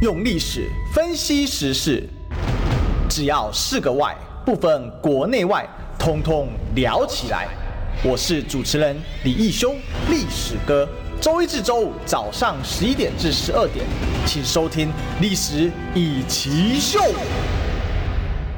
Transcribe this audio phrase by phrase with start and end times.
[0.00, 2.08] 用历史分析时事，
[3.06, 7.46] 只要是个“外”，不分国内外，通通聊起来。
[8.02, 9.74] 我是主持人李义修，
[10.08, 10.88] 历史哥。
[11.20, 13.84] 周一至周五早上十一点至十二点，
[14.24, 14.88] 请收听
[15.20, 16.98] 《历史一起秀》。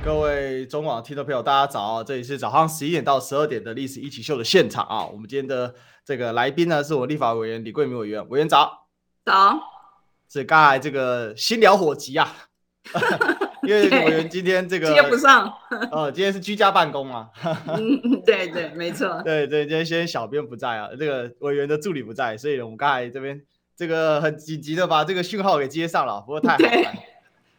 [0.04, 2.04] 各位中广听众朋友，大家早！
[2.04, 5.04] 这里是早上十一点到十二点的《历史一起秀》的现场啊。
[5.06, 5.74] 我们今天的
[6.06, 8.24] 这个来宾呢，是我立法委员李桂明委员。
[8.29, 8.86] 委员早，
[9.24, 9.71] 早。
[10.33, 12.35] 是刚才这个心疗火急啊，
[13.65, 15.52] 因为委员今天这个接不上。
[15.91, 17.29] 哦，今天是居家办公嘛。
[17.66, 19.20] 嗯，对对，没错。
[19.23, 23.42] 对对，今天先小编不在啊，这个委员的助理不在，所以我们刚才这边
[23.77, 26.92] 这个很紧急的把这个讯号给接上了，不过太好了，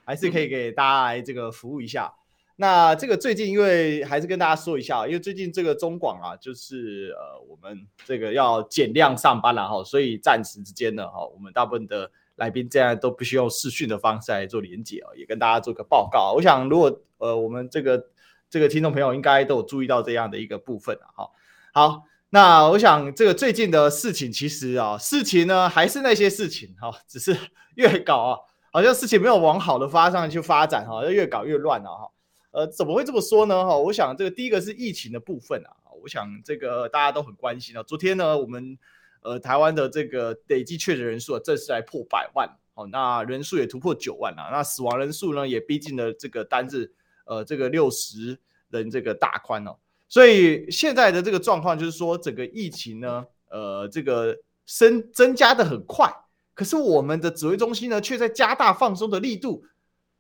[0.04, 2.12] 还是可以给大家来这个服务一下。
[2.56, 16.34] 那这个最近，因为还是跟大家说一下，因为最近这个中广啊，就是呃，我们这个要减量上班了哈，所以暂时之间呢，哈，我们大部分的来宾这样都必须用视讯的方式来做连结啊，也跟大家做个报告。
[16.36, 18.08] 我想，如果呃，我们这个
[18.50, 21.30] 这个听众朋友应该都有注意到这样的一个部分啊，哈。
[21.74, 27.38] 好，那我想这个最近的事情，其实啊，事情呢还是那些事情哈，只是
[27.76, 28.38] 越搞啊，
[28.72, 32.12] 好像事情没有往好的方向去发展哈，越搞越乱了哈。
[32.52, 33.66] 呃，怎么会这么说呢？
[33.66, 37.82] 哈，我想这个第一个是疫情的部分啊，我想这个大家都很关心啊。
[37.82, 38.78] 昨天呢，我们
[39.24, 46.92] 呃台湾的这个累计确诊人数，正式来破百万，哦，那人数也突破九万了，那死亡人数呢也逼近了这个单日
[47.26, 48.38] 呃这个六十
[48.70, 49.76] 人这个大关哦。
[50.10, 56.14] 所以现在的这个状况就是说，整个疫情呢，呃，这个增增加的很快，
[56.54, 59.66] 可是我们的指挥中心呢，却在加大放松的力度。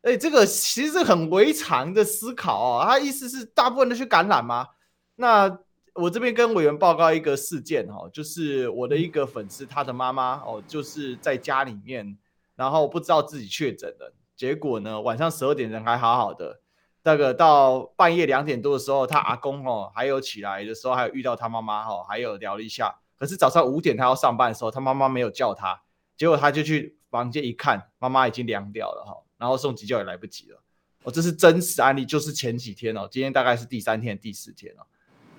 [0.01, 2.83] 哎、欸，这个其实是很违常的思考哦。
[2.85, 4.67] 他意思是大部分都去感染吗？
[5.15, 5.59] 那
[5.93, 12.17] 我这边跟委员报告一个事件哈，就是我的一个粉丝，他的妈妈哦，就是在家里面，
[12.55, 16.61] 然后不知道自己确诊了，结果呢，晚上十二点人还好好的，
[17.03, 22.95] 那个到半夜两点多的时候，他阿公哦还有起来的时候，还有遇到他妈妈哈，还有聊了一下。
[23.17, 25.83] 可是早上五点他要上班的时候，他妈妈没有叫他，
[26.17, 29.23] 结果他就去房间一看，妈妈已经凉掉了哈。
[29.37, 30.63] 然后送急救也来不及了，
[31.03, 34.87] 哦，这是真实案例，就是前几天哦，今天大概是第三天、第四天了。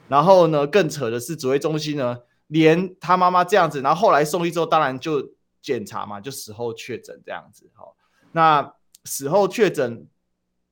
[0.09, 5.31] 然后呢，更扯的是指挥中心呢，连他妈妈这样子，然后后来送医之后，当然就
[5.63, 7.71] 检查嘛，就死后确诊这样子。
[7.75, 7.97] 好，
[8.33, 10.07] 那死后确诊，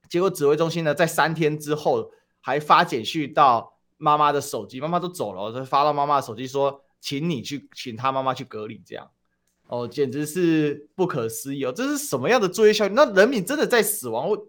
[0.09, 2.11] 结果指挥中心呢，在三天之后
[2.41, 9.11] 还发简讯到妈妈的手机，妈妈都走了，就发到妈妈的手机说，请你去，请他妈妈去隔离这样。
[9.69, 11.73] 哦，简直是不可思议哦！
[11.73, 12.93] 这是什么样的作业效率？
[12.95, 14.29] 那人民真的在死亡？
[14.29, 14.49] 我，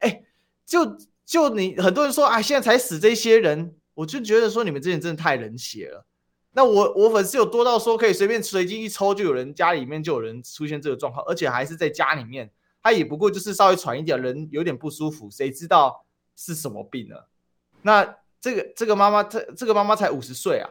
[0.00, 0.24] 哎，
[0.66, 6.04] 就就你很多人说啊，现在才死这些人，我就觉得说你们这些人真的太冷血了。
[6.52, 12.50] 那我我粉丝有多到说可以随便随机一抽，就有人家里面就有人出现这个状况，而且还是在家里面，
[12.82, 16.04] 他也不过就是稍微喘一点，人有点不舒服，谁知道
[16.36, 17.16] 是什么病呢？
[17.82, 20.70] 那这个这个妈妈，这这个妈妈才五十岁啊！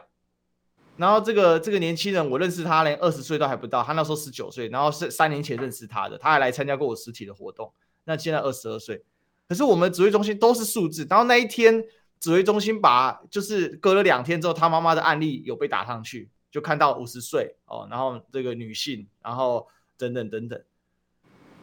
[0.96, 7.72] 然后这个这个年轻人，我认识他连二十岁都还不到，他那时候十九岁，然后是三年前认识他的，他还来参加过我实体的活动。
[8.04, 9.04] 那现在二十二岁，
[9.48, 11.06] 可是我们指挥中心都是数字。
[11.10, 11.84] 然后那一天
[12.20, 20.62] 指挥中心把就是隔了两天之后，他妈妈的案例有被打上去，就看到五十岁哦，然后这个女性，然后等等等等。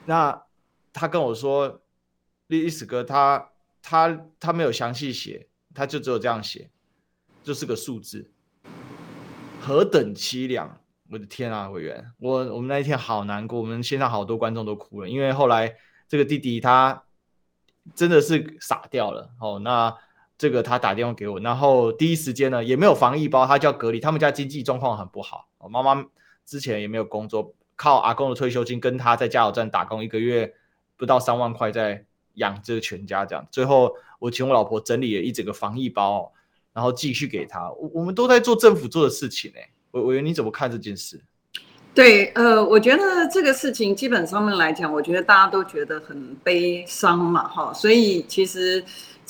[0.05, 0.43] 那
[0.93, 1.81] 他跟我说，
[2.47, 3.49] 历史哥他
[3.81, 6.69] 他他没有详细写，他就只有这样写，
[7.43, 8.31] 就是个数字。
[9.59, 10.79] 何等凄凉！
[11.09, 15.75] 我的天啊，委员，我我们那一天好难过，我们线上好多观众都哭了，因为后来
[16.07, 17.03] 这个弟弟他
[17.93, 19.59] 真的是傻掉了哦。
[19.59, 19.93] 那
[20.41, 23.99] 这个他打电话给我，然后第一时间呢也没有防疫包，他叫隔离。
[23.99, 26.03] 他们家经济状况很不好，我妈妈
[26.47, 30.51] 之前也没有工作，靠阿公的退休金跟他在加油站打工，一个月
[30.97, 32.03] 不到三万块在
[32.33, 33.47] 养这个全家这样。
[33.51, 36.33] 最后我请我老婆整理了一整个防疫包。
[36.73, 41.21] 然后继续给他，我我们都在做政府做的事情哎，委委员你怎么看这件事？
[41.93, 48.81] 对，呃，我觉得这个事情基本上面来讲，我觉得大家都觉得很悲伤嘛，哈，所以其实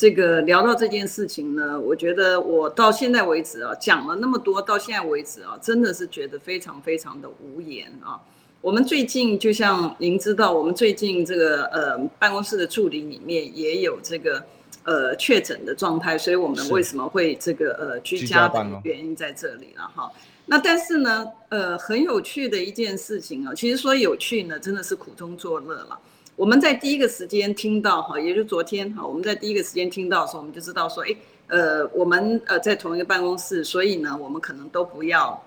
[0.01, 8.19] 这个聊到这件事情呢，我觉得我到现在为止啊，讲了那么多，到现在为止啊，真的是觉得非常非常的无言啊。
[8.61, 14.43] 我们最近就像您知道，我们最近这个呃办公室的助理里面也有这个。
[14.83, 20.11] 呃，确诊的状态，所以我们为什么会这个呃居家的原因在这里了哈。
[20.47, 25.99] 那但是呢，呃，很有趣的一件事情啊，其实说有趣呢，真的是苦中作乐了。
[26.35, 31.15] 我们在第一个时间听到哈，也就是昨天哈，我们在第一个时间听到的时候，我们就知道说，哎，
[31.47, 35.43] 呃，我们呃在同一个办公室，所以呢，我们可能都不要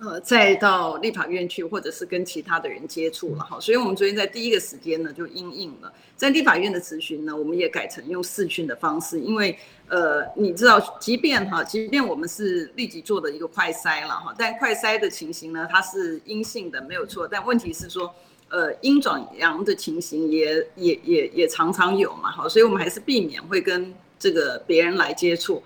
[0.00, 18.12] 呃，再到立法院去，或者是跟其他的人接触了哈，所以我们昨天在第一个时间呢就应应了，在立法院的咨询呢，我们也改成用视讯的方式，因为呃，你知道，即便哈，即便我们是立即做的一个快筛了哈，但快筛的情形呢，它是阴性的没有错，但问题是说，
[18.48, 25.62] 呃，阴转阳的情形也也也也常常有嘛，好，所以我们还是避免会跟这个别人来接触，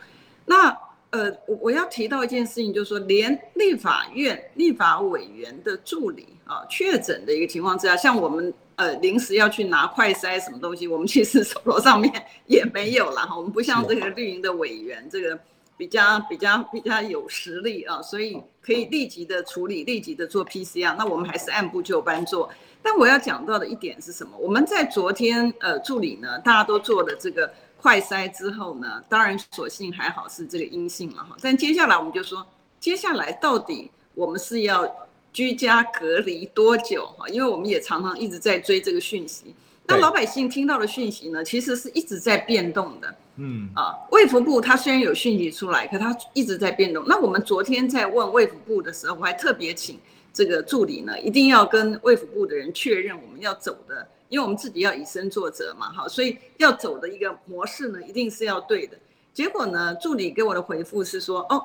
[0.46, 0.76] 那。
[1.12, 12.12] 呃，我我要提到一件事情，就是说，连立法院立法委员的助理啊确诊的一个情况之下，像我们呃临时要去拿快筛什么东西，我们其实手头上面
[12.46, 13.36] 也没有了哈。
[13.36, 15.36] 我们不像这个绿营的委员，这个
[15.76, 20.94] 比较比较比较有实力啊，所以可以立即的处理，立即的做 PCR。
[20.96, 22.48] 那我们还是按部就班做。
[22.82, 24.36] 但我要讲到的一点是什么？
[24.38, 27.52] 我们在昨天呃助理呢，大家都做了这个。
[27.82, 31.34] 快筛之后呢，当然所幸还好是这个阴性了哈。
[31.40, 32.46] 但接下来我们就说，
[32.78, 34.86] 接下来到底我们是要
[35.32, 37.26] 居家隔离多久哈？
[37.30, 39.54] 因为我们也常常一直在追这个讯息。
[39.86, 43.14] 那老百姓听到的讯息呢，其实是一直在变动的。
[43.36, 47.02] 嗯啊，卫福部它虽然有讯息出来，可它一直在变动。
[47.06, 49.98] 那我们昨天在问卫福部的时候，我还特别请
[50.32, 54.06] 这个助理呢，一定要跟卫福部的人确认我们要走的。
[54.28, 58.96] 因为我们自己要以身作则嘛，哈，所以要走的一个模式呢，一定是要对的。
[59.34, 61.60] 结果呢，助理给我的回复是说，哦，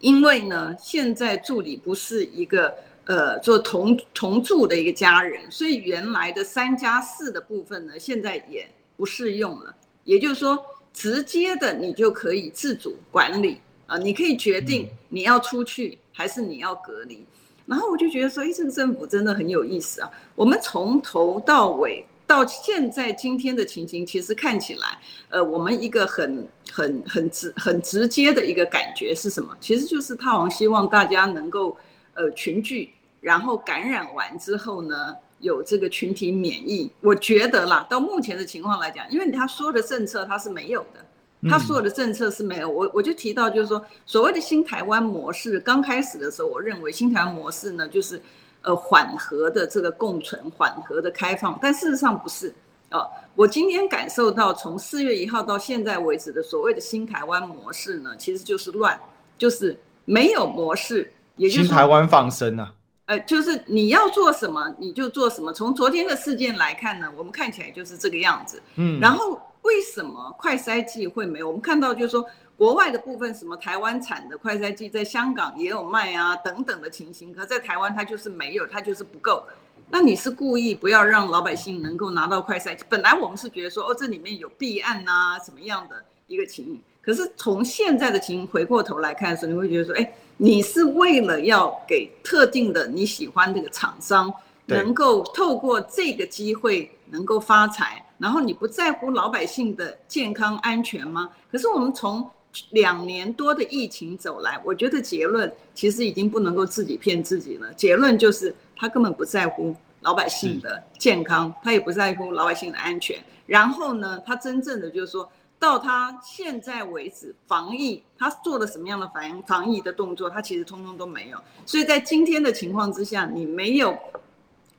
[0.00, 2.74] 因为呢，现在助理不是一个
[3.04, 8.66] 呃做同同住的一个家人，所以原来的三加四的部分呢，现在也
[8.96, 9.76] 不适用了。
[10.04, 10.58] 也就是说，
[10.94, 17.26] 直接的你就可以自主管理啊，你可以决定你要出去还是你要隔离。
[17.68, 20.10] 然后我就觉得说，哎，这个政府真的很有意思啊！
[20.34, 24.98] 我们从头到尾到现在今天的情形，其实看起来，
[25.28, 29.54] 呃，我们一个很很很直很直接的一个感觉是什么？
[29.60, 31.76] 其实就是他好像希望大家能够
[32.14, 36.90] 呃群聚，然后感染完之后呢，有这个群体免疫。
[37.02, 41.04] 我觉得啦，到目前的情况来讲，因为他说的政策他是没有的。
[41.48, 48.20] 他所有的政策是没有，我我就提到就是说，所谓的新台湾模式，刚开始的时候，我认为新台湾模式呢，就是
[48.62, 52.52] 呃缓和的这个共存，缓和的开放，但事实上不是
[52.90, 53.08] 哦。
[53.36, 58.98] 我今天感受到，从四月一号到现在为止的所谓的新台湾模式呢，其实就是乱，
[59.38, 62.74] 就是没有模式，也就是新台湾放生啊。
[63.06, 65.52] 呃，就是你要做什么你就做什么。
[65.52, 68.60] 从昨天的事件来看呢，我们看起来就是这个样子。
[68.74, 69.40] 嗯，然后。
[69.62, 71.48] 为什么快筛剂会没有？
[71.48, 72.24] 我们看到就是说，
[72.56, 77.34] 国外的部分，什么台湾产的快筛剂在香港也有卖啊，等等的情形。
[77.34, 79.42] 可在台湾它就是没有，它就是不够。
[79.90, 82.84] 那你是故意不要让老百姓能够拿到快筛剂？
[82.88, 86.80] 本来我们是觉得说，哦，这里面有弊案啊，什么样的一个情形？
[87.00, 94.30] 可是从现在的情形回过头来看的时候，你会觉得说，哎，你是为了要给特定的你喜欢这个厂商，
[94.68, 98.04] 能够透过这个机会能够发财。
[98.18, 101.30] 然后你不在乎老百姓的健康安全吗？
[101.50, 102.28] 可是我们从
[102.70, 107.72] 两年多的疫情走来，我觉得结论其实已经不能够自己骗自己了。
[107.74, 113.16] 结论就是他根本不在乎老百姓的健康，他也不在乎老百姓的安全。
[113.46, 115.30] 然后呢，他真正的就是说
[115.60, 121.38] 到他现在为止，防疫他做了什么样的防防疫的动作，他其实通通都没有。
[121.64, 123.96] 所以在今天的情况之下，你没有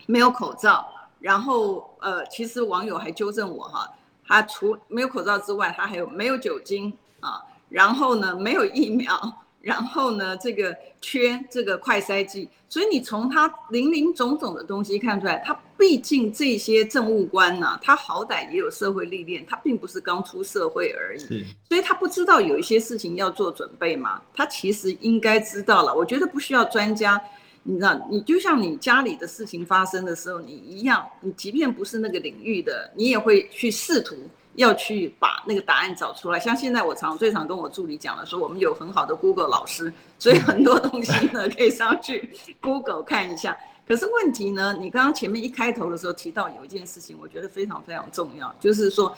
[0.09, 0.87] 没有口罩。
[1.19, 3.87] 然后，呃，其实网友还纠正我哈，
[4.25, 7.43] 他除没有口罩之外，他还有没有酒精啊？
[7.67, 9.13] 然后呢，没有疫苗，
[9.61, 12.49] 然后呢，这个缺这个快筛剂。
[12.69, 21.45] 所以你从他林林总总的东西看出来，他毕竟这些政务官呢，他好歹也有社会历练，他并不是刚出社会而已。
[21.67, 24.21] 所以他不知道有一些事情要做准备嘛？
[24.33, 25.93] 他其实应该知道了。
[25.93, 27.21] 我觉得不需要专家。
[27.63, 34.15] 你知道，你就像你家里的事情发生的时候，你一样，你即便不是那个领域的，你也会去试图
[34.55, 36.39] 要去把那个答案找出来。
[36.39, 42.29] 像现在我常最常跟我助理讲的说，我们有很好的 Google 老师，所以很多东西呢可以上去
[42.61, 43.57] Google 看一下。
[43.87, 49.15] 可是问题呢，你刚刚前面一开头的时候提到有一件事情，我觉得非常非常重要，就是说。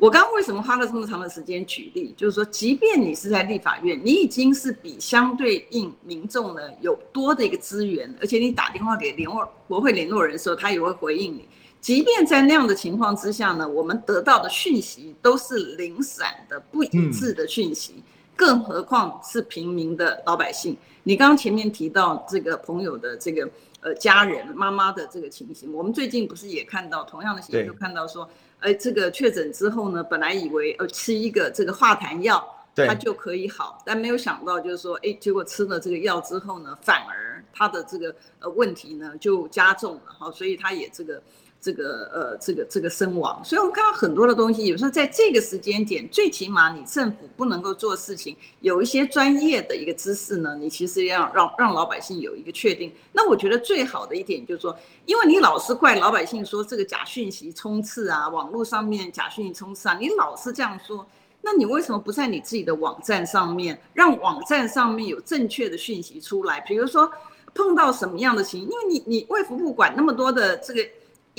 [0.00, 2.14] 我刚刚为什么花了这么长的时间举例？
[2.16, 11.46] 就是说，即便你是在立法院，你已经是比相对应民众呢有多的一个资源，而且你打电话给联络国会联络人的时候，他也会回应你。
[11.82, 18.02] 即便在那样的情况之下呢，我们得到的讯息都是零散的、不一致的讯息，
[18.34, 20.74] 更何况是平民的老百姓。
[21.02, 23.46] 你刚刚前面提到这个朋友的这个
[23.82, 28.26] 呃家人妈妈的这个情形，我们最近不是也看到同样的新闻，就看到说。
[28.60, 32.42] 哎，这个确诊之后呢，本来以为呃吃一个这个化痰药
[32.74, 33.82] 他就可以好。
[33.84, 41.22] 但没有想到就是说，哎，结果吃了这个药之后呢，反而他的这个呃问题呢就加重了哈，所以他也这个。
[41.60, 52.90] 这个呃，这个这个身亡，所以我们看到很多的东西，有时候在这个时间点，最起码你政府不能够做事情，有一些专业的一个知识呢，你其实要让让老百姓有一个确定。
[53.12, 54.74] 那我觉得最好的一点就是说，
[55.04, 61.06] 因为你老是怪老百姓说这个假讯息充斥啊，网络上面假讯息充斥啊，你老是这样说，
[61.42, 66.58] 那你为什么不在你自己的网站上面，让网站上面有正确的讯息出来？
[66.62, 67.12] 比如说
[67.54, 70.80] 碰到什么样的情，因为你你卫福部管那么多的这个。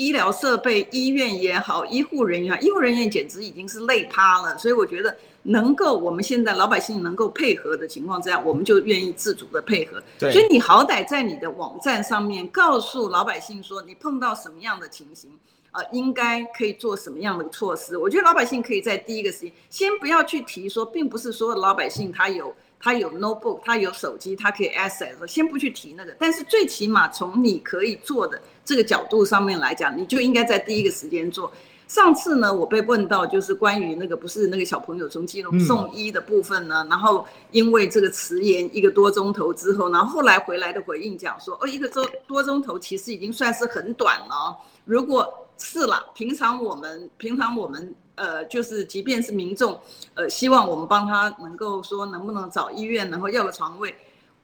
[0.02, 4.58] 医疗设备、医院也好，医护人员，医护人员简直已经是累趴了。
[4.58, 10.02] 所以我觉得，能够我们现在老百姓能够配合的情况之下，我们就愿意自主的配合。
[10.18, 10.32] 对。
[10.32, 15.30] 所以你好歹在你的网站上面告诉老百姓说，你碰到什么样的情形，
[15.72, 17.96] 呃，应该可以做什么样的措施。
[17.96, 22.52] 我觉得老百姓可以在第一个时间，先不要去提说，并不是所有老百姓他有。
[22.82, 25.28] 他有 notebook，他有手机，他可以 access。
[25.28, 31.52] 先不去提那个，但是最起码从你可以做的这个角度上面来讲，你就应该在第一个时间做。
[31.88, 44.58] 上次呢，我被问到就是关于那个不是那个小朋友从基隆送医的部分呢，嗯、然后因为这个迟延一个多钟头之后，然后后来回来的回应讲说，哦，一个多多钟头其实已经算是很短了。
[44.86, 47.94] 如果是了，平常我们平常我们。
[48.22, 49.80] 呃，就是即便是民众，
[50.14, 53.96] 呃，希望我们帮他能够说能不能找医院，然后要个床位，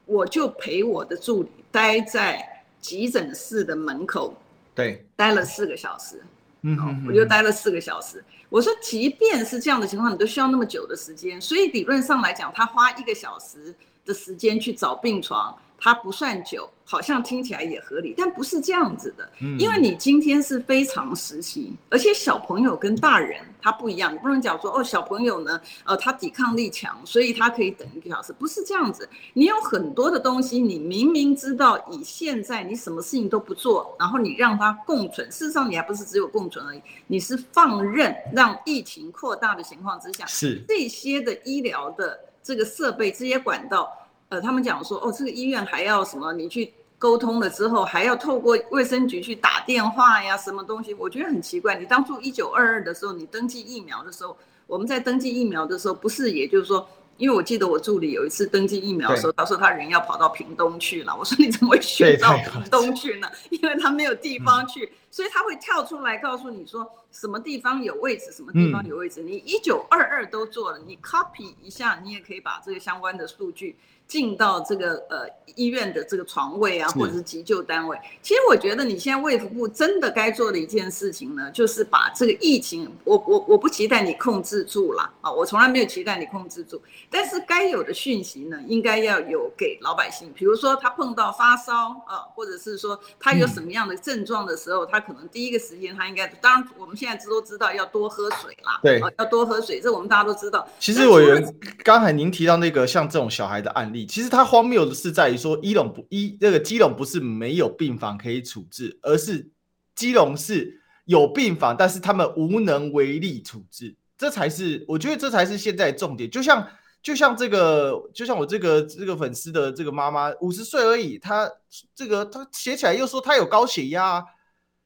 [0.04, 4.34] 我就陪我的助理待在急诊室的门口，
[4.74, 6.20] 对，待了四个小时，
[6.62, 8.24] 嗯哼哼，我就待了四个小时。
[8.48, 13.72] 我说，即便是这样的情况，你都需要那么久的时间，所以理论上来讲，他花一个小时
[14.04, 15.56] 的时间去找病床。
[15.80, 19.30] 它不算久，好像听起来也合理，但不是这样子的。
[19.40, 29.08] 嗯，因为你今天是非常时期，而且小朋友跟大人他不一样，你不能讲说哦，小朋友呢，呃，他抵抗力强，所以他可以等一个小时，不是这样子。
[29.34, 43.92] 你有很多的东西，你明明知道以现在你什么事情都不做，然后你让他共存，事实上你还不是只有共存而已，你是放任让疫情扩大的情况之下，是这些的医疗的这个设备、这些管道。
[44.28, 46.32] 呃，他们讲说，哦，这个医院还要什么？
[46.32, 50.92] 你去沟通了之后，还要透过卫生局去打电话呀，什么东西？
[50.94, 51.76] 我觉得很奇怪。
[51.76, 61.16] 你当初一九二二的时候，你登记疫苗的时候，我们在登记疫苗的时候，不是也就是说，因为我记得我助理有一次登记疫苗的时候，他说他人要跑到屏东去了。
[61.16, 63.30] 我说你怎么会选到屏东去呢？
[63.48, 69.22] 因为他没有地方去，嗯，所以他会跳出来告诉你说什么地方有位置，什么地方有位置。
[69.22, 73.76] 嗯，你一九二二都做了，你 copy 一下，你也可以把这个相关的数据。
[74.08, 77.96] 进到这个呃医院的这个床位啊，或者是急救单位。
[78.22, 86.80] 其实我觉得你现在卫福部真的该做的一件事情呢，就是把这个疫情，我我我不期待你控制住了啊，我从来没有期待你控制住。
[87.10, 90.32] 但是该有的讯息呢，应该要有给老百姓。
[90.34, 100.66] 比如说他碰到发烧啊，或者是说他有什么样的症状的时候，他可能第一个时间他应该，当然我们现在都知道要多喝水啦，对，要多喝水，这我们大家都知道。
[100.78, 103.97] 其实委员刚才您提到那个像这种小孩的案例。
[104.06, 109.50] 其实它荒谬的是在于说，基隆不医这个基隆不是没有病房可以处置，而是
[109.94, 116.30] 基隆是有病房，但是他们无能为力处置，这才是我觉得这才是现在重点。
[116.30, 116.68] 就像
[117.02, 121.50] 就像这个，就像我这个这个粉丝的这个妈妈，五十岁而已，她
[121.94, 124.24] 这个她写起来又说她有高血压，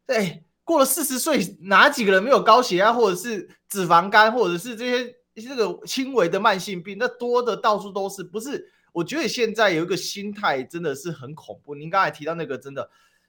[0.07, 5.15] 对，过了四十岁，哪几个人没有高血压，或者是脂肪肝，或者是这些？
[5.35, 8.23] 这个轻微的慢性病，那多的到处都是。
[8.23, 11.75] 不是，我觉得现在有一个心态真的是很恐怖。
[11.75, 12.89] 您刚才提到那个，真的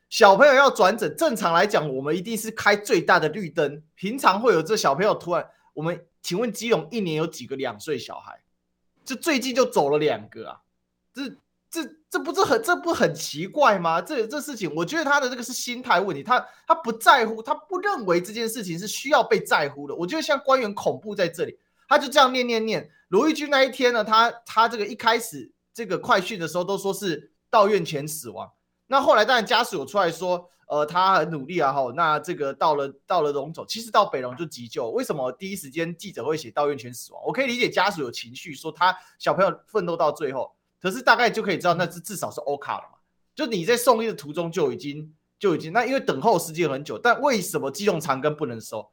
[0.09, 3.81] 小朋友要转诊，正常来讲，我们一定是开最大的绿灯。
[3.95, 8.41] 平常会有这小朋友突然，我们请问基隆一年有几个两岁小孩？
[9.05, 10.59] 这最近就走了两个啊，
[11.13, 11.29] 这
[11.69, 14.01] 这这不是很这不很奇怪吗？
[14.01, 19.95] 这这事情，我觉得他的这个是心态问题，他他不在乎，他不认为这件事情是需要被在乎的。
[19.95, 21.57] 我觉得像官员恐怖在这里。
[21.85, 28.51] 他就这样念念念，卢玉军那一天呢，他他这个一开始这个快讯的时候都说是到院前死亡，
[28.87, 37.21] 那后来当然家属有出来说，呃，他很努力啊，哈，那这个到了到了龙总，其实到北龙就急救，为什么第一时间记者会写到院前死亡？
[37.23, 40.51] 我可以理解家属有情绪，说他小朋友奋斗到最后，
[40.81, 42.97] 可是大概就可以知道，那是至少是欧卡了嘛，
[43.35, 48.89] 就你在送医的途中就已经就已经，那因为等候时间很久，但为什么基隆长根不能收？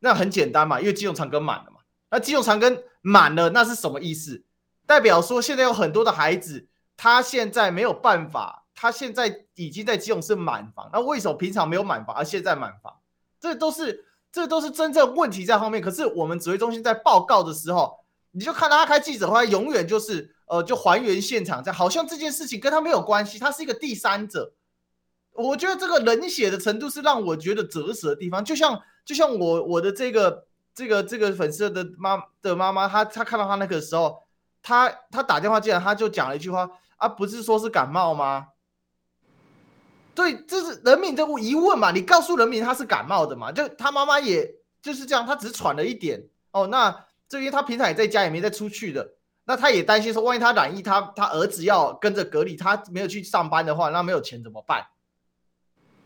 [0.00, 1.78] 那很简单嘛，因为基隆长根满了嘛。
[2.10, 4.42] 那基隆长根满了，那是什么意思？
[4.86, 6.66] 代表说现在有很多的孩子，
[6.96, 10.88] 他现在没有办法，他现在已经在基隆是满房。
[10.92, 12.94] 那为什么平常没有满房，而现在满房？
[13.40, 15.82] 这都是这都是真正问题在后面。
[15.82, 17.98] 可是我们指挥中心在报告的时候，
[18.30, 24.54] 你就看到他开记者会，永远就是呃，就还原现场，这样好像这件事情跟他没有关系，他是一个第三者。
[25.34, 34.22] 我觉得这个冷血的程度是让我觉得折舌的地方，就像就像我我的这个这个这个粉丝的妈的妈妈，她她看到他那个时候，
[34.62, 38.48] 她她打电话进来，她就讲了一句话啊，不是说是感冒吗？
[40.14, 47.04] 对，这是人民的疑问嘛，你告诉人民他是感冒的嘛，就他妈妈也就是这样，他只喘了一点哦，那。
[47.28, 49.14] 这因为他平常也在家，也没在出去的，
[49.44, 54.84] 那他也担心说，万一他染疫，他他儿子要跟着隔离，他没有去上班的话，那没有钱怎么办？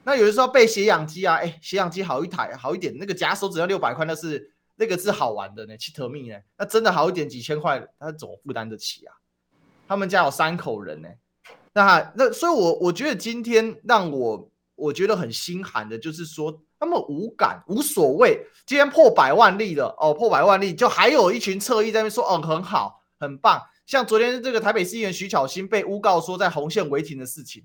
[0.05, 9.15] 那有的时候备血氧机啊，哎，血氧机好一台，好一点，那个假手指要六百块，那是那个是好玩的呢，去特命呢，那真的好一点，几千块，他怎么负担得起啊？
[9.89, 11.09] 他们家有三口人呢，
[11.73, 16.63] 那那所以我，我我觉得今天让我我觉得很心寒的，就是说。
[16.79, 23.59] 他们无感无所谓，今天破百万例了哦，破百万例就还有一群侧翼在那边说，嗯，很好，很棒。
[23.87, 27.65] 像昨天这个台北市议员徐巧芯被诬告说在红线违停的事情，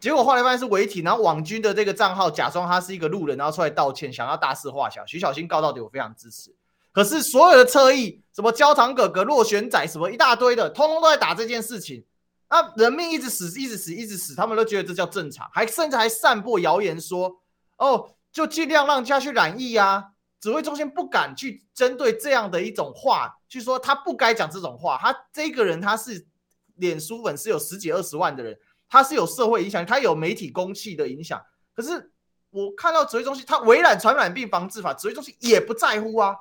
[0.00, 5.04] 结果后来发现是违体，然后网军的这个账号假装他是一个路人，然后出来道歉，想要大事化小。
[5.06, 6.54] 徐小新告到底，我非常支持。
[6.92, 12.04] 可是所有的侧翼，什么焦糖哥哥、落选仔，什么一大堆的，通通都在打这件事情。
[12.50, 17.40] 那人命一直死，一直死，一直死，他们都觉得这叫正常，还甚至还散播谣言说，
[17.76, 18.10] 哦。
[18.30, 20.04] 就尽量让家去染疫啊！
[20.38, 24.98] 指挥中心不敢去针对这样的一种话去说，他不该讲这种话。
[25.00, 26.24] 他这个人他是
[26.76, 28.56] 脸书粉丝有十几二十万的人，
[28.88, 31.40] 它是有社会影响，它有媒体公器的影响。
[31.74, 32.10] 可是
[32.50, 36.34] 我看到指挥中心，它微软传染病防治法，指挥中心也不在乎啊。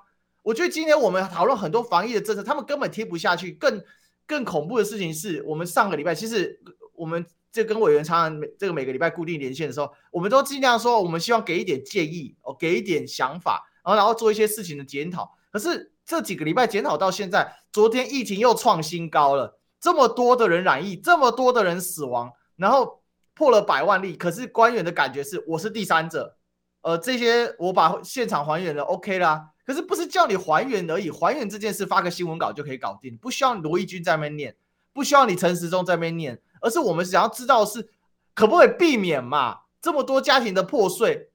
[0.44, 3.52] 我觉得今天我们讨论很多防疫的政策，他们根本贴不下去。
[3.52, 3.84] 更
[4.26, 6.60] 更恐怖的事情是我们上个礼拜，其实
[6.94, 7.26] 我们。
[7.50, 15.32] 这跟委员常常每这个每个礼拜固定连线的时候，我们都尽量说，我们希望给一点建议哦，给一点想法，然后然后做一些事情的检讨。
[15.52, 23.02] 可是这几个礼拜检讨到现在，昨天疫情又创新高了，这么多的人染疫，这么多的人死亡，然后
[23.34, 24.18] 破了百万例。
[24.18, 26.36] 可是官员的感觉是，我是第三者，
[26.82, 29.52] 呃，这些我把现场还原了，OK 啦。
[29.66, 34.56] 可是不是叫你还原而已，还原这件事发个新闻稿就可以搞定，不需要罗一钧在那边念，
[34.94, 36.42] 不需要你陈时中在那边念。
[36.60, 37.88] 而是我们想要知道是
[38.34, 39.60] 可不可以避免嘛？
[39.80, 41.30] 这么多家庭的破碎，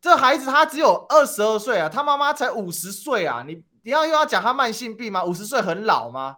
[0.00, 3.42] 这孩子他只有二十二岁啊，他妈妈才五十岁啊！
[3.46, 5.24] 你你要又要讲他慢性病吗？
[5.24, 6.36] 五十岁很老吗？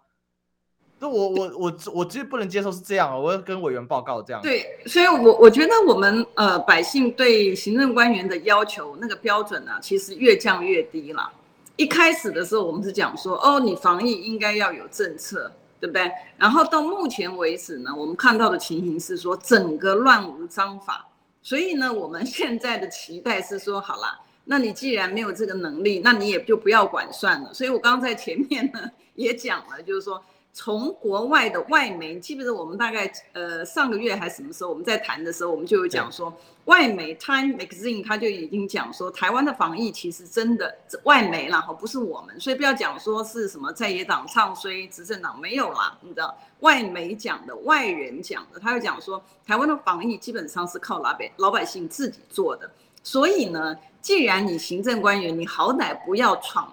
[0.99, 4.41] 那我我我我其实不能接受是这样，我要跟委员报告这样。
[4.43, 11.31] 对，所以我我觉得我们呃百姓对行政官员的要求那个标准呢、其实越降越低了。
[11.77, 15.53] 一开始的时候我们是讲说，哦，你防疫应该要有政策。
[15.79, 16.11] 对不对？
[16.39, 21.07] 然后到目前为止呢，我们看到的情形是说整个乱无章法，
[21.43, 27.53] 所以呢，我们现在的期待是说，好啦，那你既然没有这个能力，那你也就不要管算了。
[27.53, 28.81] 所以我刚刚在前面呢
[29.15, 30.21] 也讲了，就是说。
[30.59, 36.33] 从国外的外媒，记不记得我们大概呃上个月还是什么时候，我们在谈的时候，我们就有讲说，
[36.64, 52.71] 外媒 Time Magazine 他就已经讲说，台湾的防疫其实真的外媒啦，哈，不是我们，所以不要讲说是什么在野党唱衰执政党，没有啦，你知道，外媒讲的，外人讲的，他就讲说，台湾的防疫基本上是靠老百老百姓自己做的，
[53.03, 56.73] 所以呢，既然你行政官员，你好歹不要闯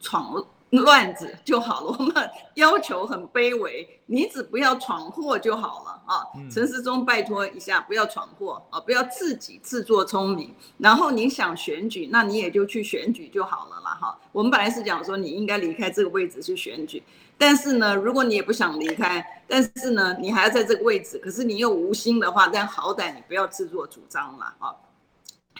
[0.00, 0.44] 闯。
[0.80, 6.24] 乱子就好了， 我们要求很卑微，你只不要闯祸就好了啊！
[6.50, 10.54] 陈世忠，拜托一下，不要闯祸啊，不要自己自作聪明。
[10.78, 14.18] 然后你想选举，那你也就去选举就好了啦哈。
[14.32, 17.02] 我们本来是讲说你应该离开这个位置去选举，
[17.36, 24.74] 但是呢，如果你也不想离开，但是呢，你还要在这个位置，可是你又无心的话，但好歹你不要自作主张了啊。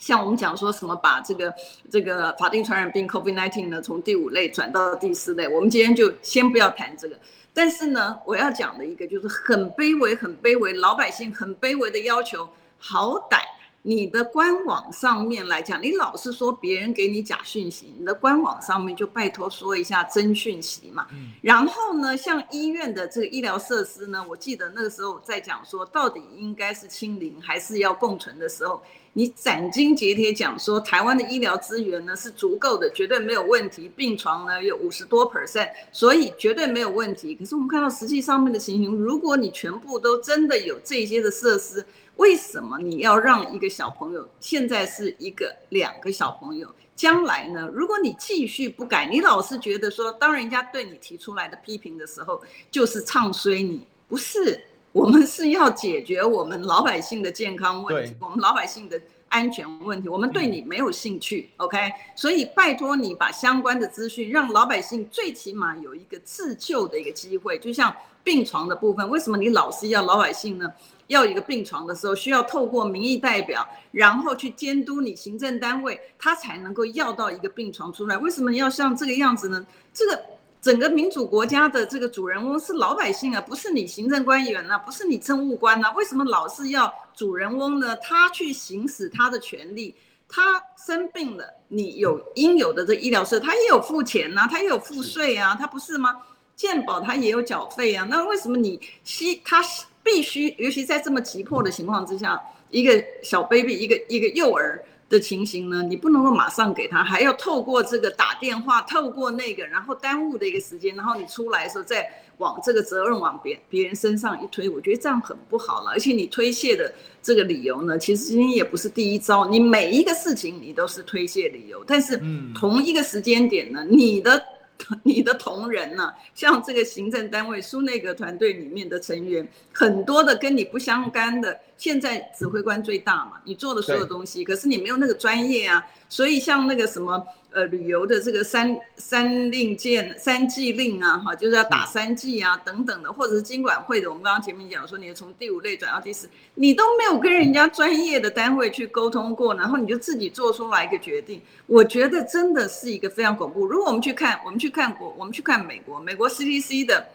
[0.02, 1.54] 像我们讲说什么把这个
[1.88, 7.16] 这个法定传染病 COVID-19 呢，从第五类转到第四类，我们今天就先不要谈这个。
[7.54, 13.42] 但是呢，我要讲的一个就是很卑微、很卑微，老百姓很卑微的要求，好歹
[13.82, 21.06] 你的官网上面来讲，你老是说别人给你假讯息，你的官网上面就拜托说一下真讯息嘛。
[21.40, 28.82] 然后呢，像医院的这个医疗设施呢，我记得那个时候在讲说，到底应该是清零还是要共存的时候。
[29.14, 37.34] 你斩钉截铁讲说，台湾的医疗资源呢是足够的，绝对没有问题，病床呢有五十多 percent，所以绝对没有问题。
[37.34, 41.84] 可是我们看到实际上面的情形，如果你全部都真的有这些的设施，
[42.16, 47.68] 为什么你要让一个小朋友现在是一个两个小朋友，将来呢？
[47.72, 54.58] 如果你继续不改，你老是觉得说，当人家对你提出来的批评的时候，就是唱衰你，不是？
[54.92, 61.50] 我们是要解决我们老百姓的健康问题，我们老百姓的安全问题，我们对你没有兴趣。
[61.56, 70.70] OK，所以拜托你把相关的资讯让老百姓最起码有一个自救的一个机会，就像病床的部分，为什么你老是要老百姓呢？
[71.08, 78.16] 要一个病床的时候，需要透过民意代表，然后去监督你行政单位，他才能够要到一个病床出来。
[78.16, 79.66] 为什么要像这个样子呢？
[79.92, 80.22] 这个
[80.62, 85.90] 整个民主国家的这个主人翁是老百姓啊，不是你行政官员啊，不是你政务官啊。
[85.96, 87.96] 为什么老是要主人翁呢？
[87.96, 89.92] 他去行使他的权利，
[90.28, 96.16] 他生病了，你有应有的这医疗税，他也有付钱呐、他也有付税啊，他不是吗？
[96.54, 99.60] 健保他也有缴费啊，那为什么你吸他？
[100.04, 115.90] 必须，尤其在这么急迫的情况之下，一个小 baby，一个一个幼儿的情形呢，你不能够马上给他，还要透过这个打电话，透过那个，然后耽误的一个时间，然后你出来的时候再往这个责任往别别人身上一推，我觉得这样很不好了。
[115.90, 116.90] 而且你推卸的
[117.22, 122.18] 这个理由呢，其实今天也不是第一招，你每一个事情你都是推卸理由，但是
[122.54, 124.42] 同一个时间点呢，你的。
[125.02, 126.14] 你的同仁呢、啊？
[126.34, 137.26] 像这个行政单位苏内阁团队里面的成员，很多的跟你不相干的，现在指挥官最大嘛，你做的所有东西，可是你没有那个专业啊，所以像那个什么。
[137.54, 153.66] 呃，旅游的这个三三令箭、三剂令啊，哈，就是要打三剂啊，等等的，或者是经管会的，我们刚刚前面讲说，你从第五类转到第四，你都没有跟人家专业的单位去沟通过，然后你就自己做出来一个决定，我觉得真的是一个非常恐怖。
[153.66, 157.06] 如果我们去看，我们去看国，我们去看美国，美国 CDC 的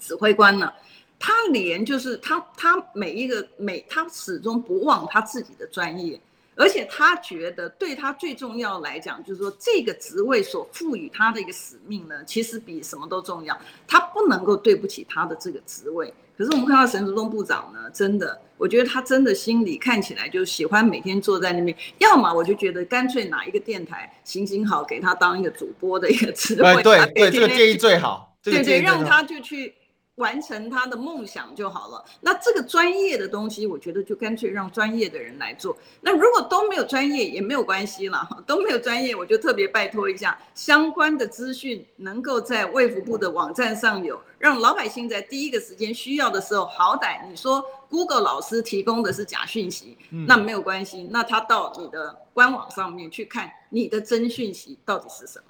[0.00, 0.72] 指挥官呢，
[1.20, 6.20] 他连就是他他每一个每他始终不忘他自己的专业。
[6.54, 13.58] 而且他觉得，对他最重要来讲，就是说这个职位所赋予他的一个使命呢，其实比什么都重要。
[13.86, 16.12] 他不能够对不起他的这个职位。
[16.36, 21.76] 可是我们看到陈时中部长呢，真的，我觉得他真的心里看起来就喜欢每天坐在那边。
[21.98, 26.82] 要么我就觉得干脆哪一个电台行行好，给他当一个主播的一个职位。
[26.82, 28.36] 对 对，这个建议最好。
[28.42, 29.74] 对对，让他就去。
[30.16, 32.04] 完成他的梦想就好了。
[32.20, 35.76] 那这个专业的东西，我觉得就干脆让专业的人来做。
[36.00, 55.44] 那如果都没有专业也没有关系了，都没有专业，我就特别拜托一下，相关的资讯能够在卫福部的网站上有，让老百姓在第一个时间需要的时候，好歹你说 Google 老师提供的是假讯息，那没有关系，那他到你的官网上面去看你的真讯息到底是什么。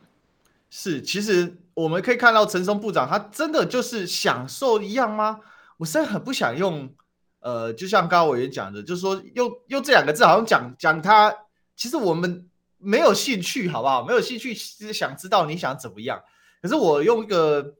[0.70, 5.40] 是，其实我们可以看到陈松部长，他真的就是享受一样吗？
[5.78, 6.94] 我实在很不想用，
[7.40, 11.34] 呃，就像刚刚委员讲的，就是说用用这两个字，好像讲讲他，
[11.74, 14.04] 其实我们没有兴趣，好不好？
[14.04, 16.22] 没有兴趣，是想知道你想怎么样。
[16.60, 17.74] 可是我用一个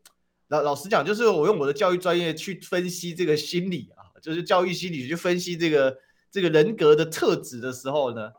[0.48, 5.96] 老老实讲，就是我用我的教育专业去分析这个心理啊，就是教育心理去分析这个
[6.30, 8.30] 这个人格的特质的时候呢，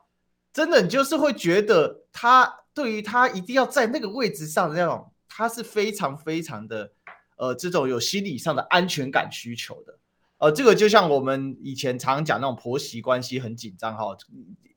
[0.52, 2.60] 真的你就是会觉得他。
[2.76, 6.92] 对于他一定要在那个位置上的那种，他是非常非常的，
[7.38, 9.98] 呃，这种有心理上的安全感需求的，
[10.38, 14.16] 呃，这个就像我们以前常讲那种婆媳关系很紧张哈，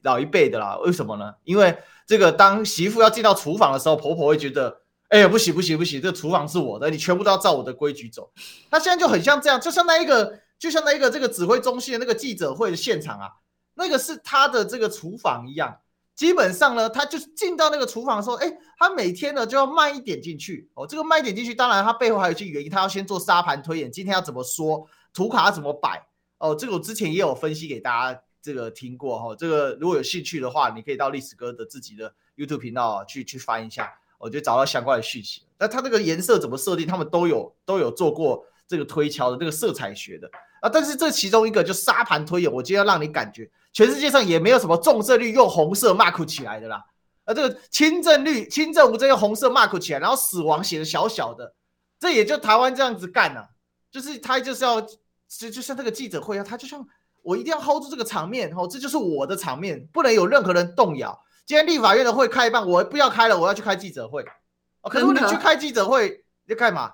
[0.01, 1.35] 老一辈的啦，为什么呢？
[1.45, 8.33] 因为这个当媳妇要进到厨房的时候，婆婆会觉得，哎呀，不行不行不行，这个厨房是我的，你全部都要照我的规矩走。
[8.71, 13.29] 他现在就很像这样，就像那一个，就像那一个这个指挥中心的那个记者会的现场啊，
[13.75, 15.81] 那个是他的这个厨房一样。
[16.16, 20.87] 基本上呢，他就是进到那个厨房的时候，哎，他每天呢就要慢一点进去哦。
[20.87, 26.02] 这个慢一点进去，当然他背后还有一些原因，他要先做沙盘推演，今天要怎么说，图卡要怎么摆
[26.38, 26.55] 哦。
[26.55, 29.37] 这个我之前也有分析给大家，这个听过哈、哦。
[29.38, 35.42] 这个如果有兴趣的话，你可以到历史哥的自己的 YouTube 频道去去翻一下，我就找到相关的讯息。
[35.59, 40.31] 那他这个颜色怎么设定，他们都有都有做过这个推敲的，这个色彩学的
[40.62, 40.68] 啊。
[40.70, 43.50] 但是这其中一个就沙盘推演，我今天要让你感觉。
[43.77, 46.83] 全世界上也没有什么重症率用红色 mark 起来的啦，
[47.27, 51.55] 啊，这个轻症率、轻症无症用红色 mark 起来，然后死亡写的小小的，
[52.01, 53.49] 这也就台湾这样子干了，啊，
[53.91, 56.83] 就是他就是要，就就像这个记者会啊，他就像
[57.21, 61.15] 我一定要 hold 住这个场面，哦，这就是我的场面，不能有任何人动摇。
[61.45, 64.25] 今天立法院的会开一半，我不要开了，我要去开记者会，
[64.81, 66.91] 哦，可是你去开记者会，你干嘛？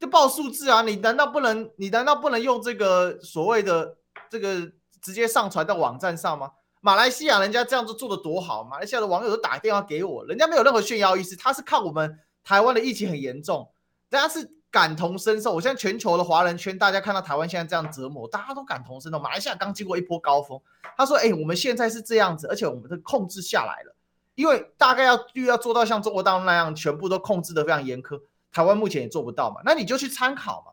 [0.00, 1.70] 就报数字啊，你难道不能？
[1.76, 3.98] 你难道不能用这个所谓的
[4.30, 4.72] 这个？
[5.02, 6.52] 直接上传到网站上吗？
[6.80, 13.70] 马来西亚人家这样子做得多好，马来西亚的网友都打电话给我，人家没有任何炫耀意思，他是看我们台湾的疫情很严重，
[14.10, 15.54] 大家是感同身受。
[15.54, 19.18] 我现在全球的华人圈，大家看到台湾现在这样折磨，大家都感同身受。
[19.20, 20.60] 马来西亚刚经过一波高峰，
[20.96, 23.94] 他说：“哎、我们现在是这样子，而且我们的控制下来了，
[24.34, 30.72] 因为大概要又要做到像中国大陆那样，全部都控制得非常严苛，台湾目前也做不到嘛，那你就去参考嘛，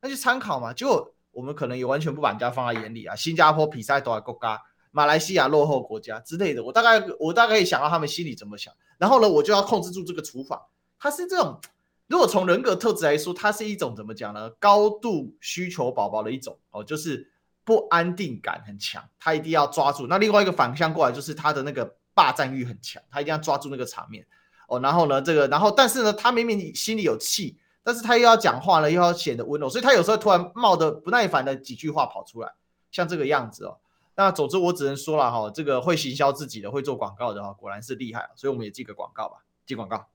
[0.00, 3.14] 那就参考嘛，就。”我们可能也完全不把人家放在眼里啊！
[3.16, 10.60] 新加坡比赛都还够嘎，马来西亚落后国家之类的，我大概我大概可以想到他们心里怎么想，然后呢，我就要控制住这个厨房。
[10.98, 11.60] 他是这种，
[12.06, 14.48] 如果从人格特质来说，它是一种怎么讲呢？
[14.58, 17.30] 高度需求宝宝的一种哦，就是
[17.64, 20.06] 不安定感很强，他一定要抓住。
[20.06, 24.24] 那另外一个反向过来，就是他的那个霸占欲很强，他一定要抓住那个场面
[24.68, 24.78] 哦。
[24.80, 32.50] 然后呢，这个，然后但是呢，他明明心里有气，但是他又要讲话了，又要显得温柔，所以他有时候突然冒的不耐烦的几句话跑出来，
[32.90, 33.78] 像这个样子哦。
[34.16, 38.30] 那总之我只能说了哈，这个会行销自己的、会做广告的哈，果然是厉害。
[38.34, 40.06] 所以我们也记个广告吧，记广告。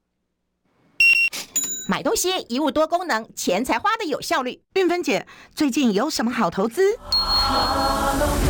[1.90, 4.62] 买东西一物多功能，钱才花的有效率。
[4.76, 5.26] 运芬姐，
[5.56, 6.84] 最近有什么好投资？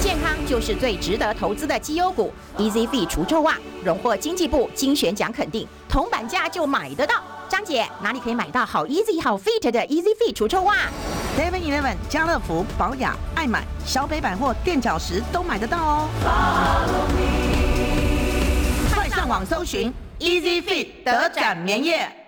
[0.01, 7.15] 健康就是最值得投资的绩优股，EZ-FIT 除臭袜荣获经济部精选奖肯定，铜板价就买得到。
[7.47, 10.75] 张姐，哪里可以买到好 Easy 好 Fit 的 EZ-FIT 除臭袜
[11.37, 16.09] ？Seven Eleven、家乐福、宝雅、爱买、小北百货、垫脚石都买得到哦。
[18.93, 22.18] 快上网搜寻 Easy Fit 德展棉业。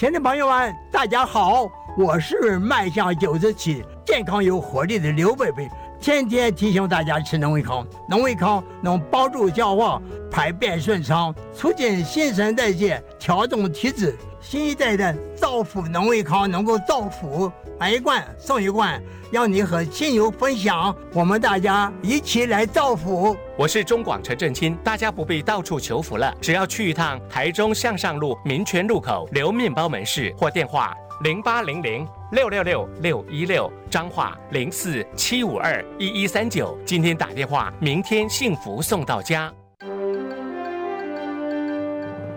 [0.00, 5.68] 亲爱的朋友们，大家好，我是迈向九十七、健康有活力的刘贝贝，
[6.00, 14.16] 天天提醒大家吃农胃康，农胃康能帮助消化、排便顺畅，促进新陈代谢，调整体质。
[14.40, 19.00] 新一代的造福农卫康能够造福，买一罐送一罐，
[19.30, 23.36] 让你和亲友分享，我们大家一起来造福。
[23.56, 39.52] 我是中广陈正清，大家不必到处求福了，只要去一趟台中向上路民权路口刘面包门市或电话零八零零六六六六一六，彰化零四七五二一一三九，今天打电话，明天幸福送到家。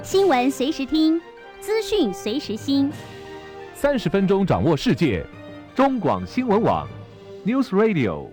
[0.04, 1.20] 新闻随时听。
[1.66, 2.92] 资讯随时新，
[3.74, 5.26] 三十分钟掌握世界。
[5.74, 6.86] 中广新闻网
[7.46, 8.28] ，News Radio。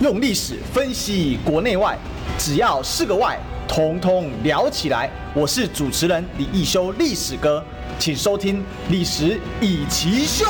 [0.00, 1.98] 用历史分析国内外，
[2.38, 5.10] 只要是个“外”，统统聊起来。
[5.34, 7.60] 我是主持人李一修，历史哥，
[7.98, 10.44] 请收听《历史易起秀》。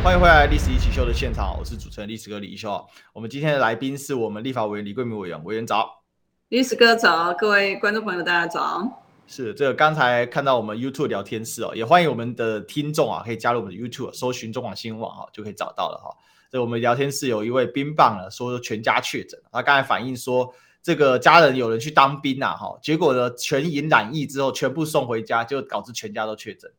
[0.00, 2.82] 欢迎回来，《历史一起秀》的现场，我是主持人历史哥李一修。
[3.12, 6.02] 我们今天的来宾是我们立法委员李桂明委员，委员早。
[6.48, 9.04] 历史哥早，各位观众朋友大家早。
[9.26, 16.16] 是这个，刚才看到我们 YouTube 聊天室哦，也欢迎我们的听众啊，可以加入我们的 YouTube，搜寻中广新闻网哈，就可以找到了哈。
[16.50, 26.70] 这我们聊天室有一位冰棒呢，说全家确诊，他刚才反映说这个家人有人去当兵啊哈，结果呢全营染疫之后全部送回家，就导致全家都确诊。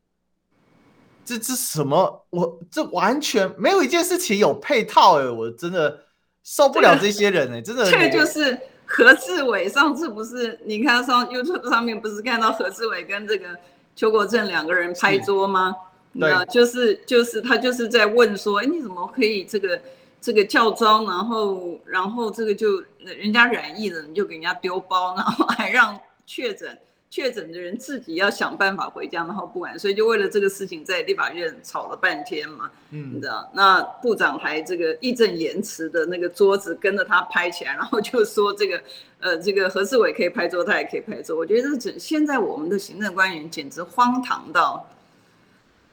[1.30, 2.26] 这这什么？
[2.32, 5.30] 我这完全没有一件事情有配套哎、欸！
[5.30, 6.00] 我真的
[6.44, 7.86] 受不了这些人哎、欸，真的。
[7.86, 10.60] 这个就是何志伟上次不是？
[10.66, 13.56] 你看上 YouTube 上面不是看到何志伟跟这个
[13.96, 15.76] 邱国正两个人拍桌吗？
[16.20, 19.80] 对，就是就是他就是在问说，哎，你怎么可以这个
[20.20, 26.76] 这个教招，然后然后这个就人家染疫了，你就给人家丢包，然后还让确诊。
[27.12, 33.50] 确诊的人自己要想办法回家，然后不管，所以就为了这个事情在立法院吵了半天嘛，嗯，你知道？
[33.52, 38.80] 那部长还这个义正言辞的那个桌子跟着他拍起来，然后就说这个
[39.20, 41.36] 呃，这个何志伟可以拍桌，他也可以拍桌。
[41.36, 44.88] 我觉得这现在我们的行政官员简直荒唐到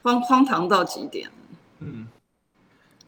[0.03, 1.27] 荒荒唐到极点，
[1.79, 2.07] 嗯，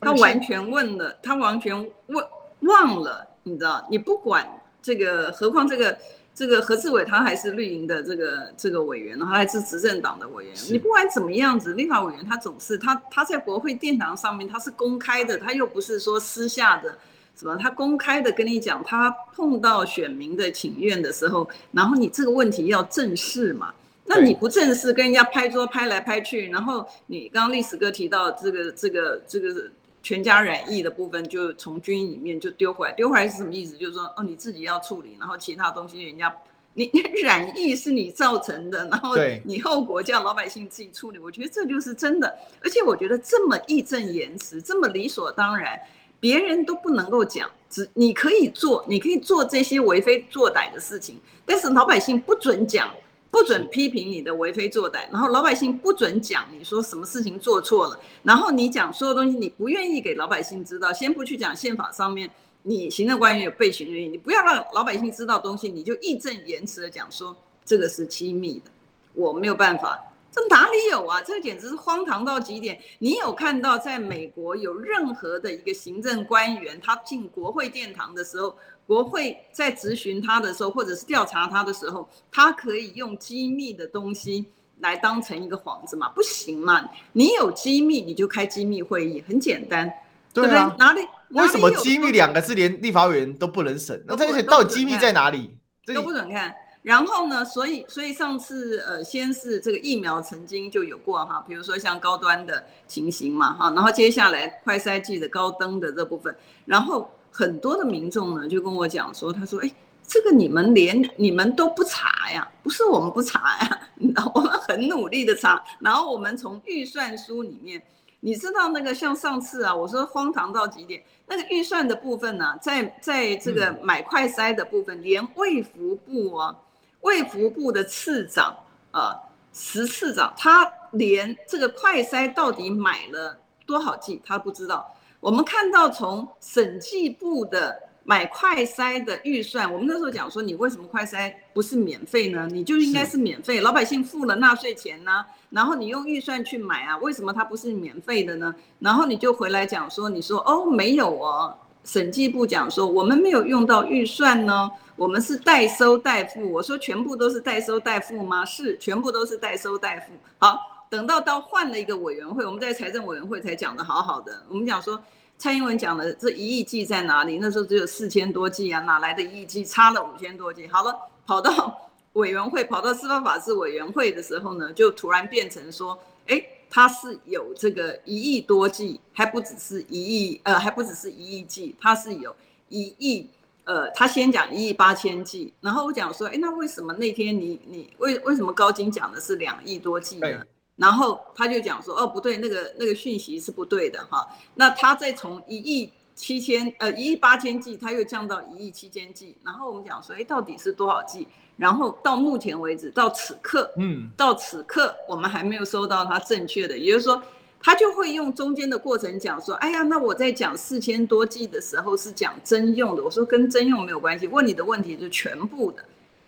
[0.01, 2.25] 他完全问了，他完全问
[2.61, 3.87] 忘了，你知道？
[3.91, 4.49] 你不管
[4.81, 5.95] 这个，何况这个。
[6.39, 10.53] 这个何志伟他还是绿营的这个这个委员，他还是执政党的委员。
[10.71, 16.97] 你不管怎么样子，立法委员他总是他他在国会殿堂上面他是公开的，他又不是说私下的，
[17.35, 23.73] 什么他公开的跟你讲，他碰到选民的请愿的时候，然后你这个问题要正视嘛，
[24.05, 29.69] 那你不正视，跟人家拍桌拍来拍去，然后你刚刚历史哥提到这个这个这个。
[30.01, 33.75] 全家染疫的部分就从军营里面就丢回来，丢回来是什么意思？
[33.77, 36.33] 就是说，哦，你自己要处理，然后其他东西人家，
[36.73, 36.89] 你
[37.21, 41.19] 染疫是你造成的，然后你后果叫老百姓自己处理。
[41.19, 42.33] 我觉得这就是真的，
[42.63, 45.79] 而且我觉得这么义正言辞，这么理所当然，
[46.19, 52.89] 别人都不能够讲，只你可以做，你可以做这些为非作歹的事情，但是老百姓不准讲。
[53.31, 62.29] 不准批评你的为非作歹，然后老百姓不准讲你说什么事情做错了，然后你讲所有东西你不愿意给老百姓知道，先不去讲宪法上面
[62.63, 68.71] 你行政官员有被询原因，你不要让老百姓知道东西，你就义正言辞的讲说这个是机密的，
[69.13, 69.99] 我没有办法，
[70.31, 71.21] 这哪里有啊？
[71.21, 72.79] 这个简直是荒唐到极点。
[72.97, 78.55] 你有看到在美国有任何的一个行政官员他进国会殿堂的时候？
[78.89, 84.47] 国会在质询他的时候，或者是调查他的时候，他可以用机密的东西
[84.79, 86.09] 来当成一个幌子嘛？
[86.09, 86.89] 不行嘛！
[87.13, 89.87] 你有机密你就开机密会议，很简单，
[90.33, 90.57] 对不对？
[90.79, 91.01] 哪里？
[91.29, 94.03] 为什么机密两个字连立法委员都不能审？
[94.07, 95.55] 那这些到底机密在哪里？
[95.93, 96.55] 都不准看。
[96.81, 97.45] 然后呢？
[97.45, 106.33] 所以所以上次呃，先是这个疫苗曾经就有过哈，比如说像高端的情形嘛哈，然后接下来快筛剂的高登的这部分，
[106.65, 109.71] 然后很多的民众呢就跟我讲说，他说哎。
[110.11, 112.51] 这个你们连你们都不查呀？
[112.63, 113.79] 不是我们不查呀，
[114.33, 115.63] 我们很努力的查。
[115.79, 117.79] 然后我们从预算书里面，
[118.21, 126.55] 你知道那个像上次啊，我说荒唐到极点，那个预算的部分呢、啊，在在这个买快筛的部分，连卫福部啊，
[127.01, 128.57] 卫福部的次长
[128.89, 129.15] 啊，
[129.53, 133.37] 十次长，他连这个快筛到底买了
[133.67, 134.91] 多少剂，他不知道。
[135.19, 137.89] 我们看到从审计部的。
[138.05, 142.47] 买快筛的预算，我们那时候讲说，你为什么快筛不是免费呢？
[142.51, 148.55] 你就应该是免费，老百姓付了纳税钱呢、啊，然后你用预算去买啊，为什么它不是免费的呢？
[148.79, 151.53] 然后你就回来讲说，你说哦没有哦，
[151.83, 156.51] 审计部讲说我们没有用到预算呢，我们是代收代付。
[156.51, 158.43] 我说全部都是代收代付吗？
[158.43, 160.13] 是，全部都是代收代付。
[160.39, 160.57] 好，
[160.89, 165.01] 等到到换了一个委员会，我们在财政委员会才讲得好好的，我们讲说。
[165.41, 167.37] 蔡英文讲的这一亿剂在哪里？
[167.37, 169.63] 那时候只有四千多剂啊，哪来的一亿剂？
[169.63, 170.67] 差了五千多剂。
[170.67, 170.93] 好了，
[171.25, 175.97] 跑到 委员会，跑到司法法制委员会的时候呢，就突然变成说，
[176.27, 182.35] 哎，他是有这个一亿多剂，还不只是一亿，呃，还不只是一亿剂，他是有
[182.67, 183.29] 一亿，
[183.63, 190.45] 呃，他先讲一亿八千剂，然后我讲说，哎，那为什么那天你你为为什么高金讲的是两亿多剂呢？
[190.79, 194.25] 然后他就讲说，哦，不对，那个那个讯息是不对的哈。
[194.55, 199.35] 那他再从一亿七千呃一亿八千 G，，他又降到一亿七千 G，。
[199.43, 201.27] 然后我们讲说，哎，到底是多少 G？？
[201.57, 207.21] 然后到目前为止，到此刻，嗯，到此刻我们还没有收到他正确的，也就是说，
[207.61, 213.03] 他就会用中间的过程讲说，哎呀，那我在讲四千多 G 的时候是讲征用的。
[213.03, 215.83] 我说跟征用没有关系，问你的问题是全部的。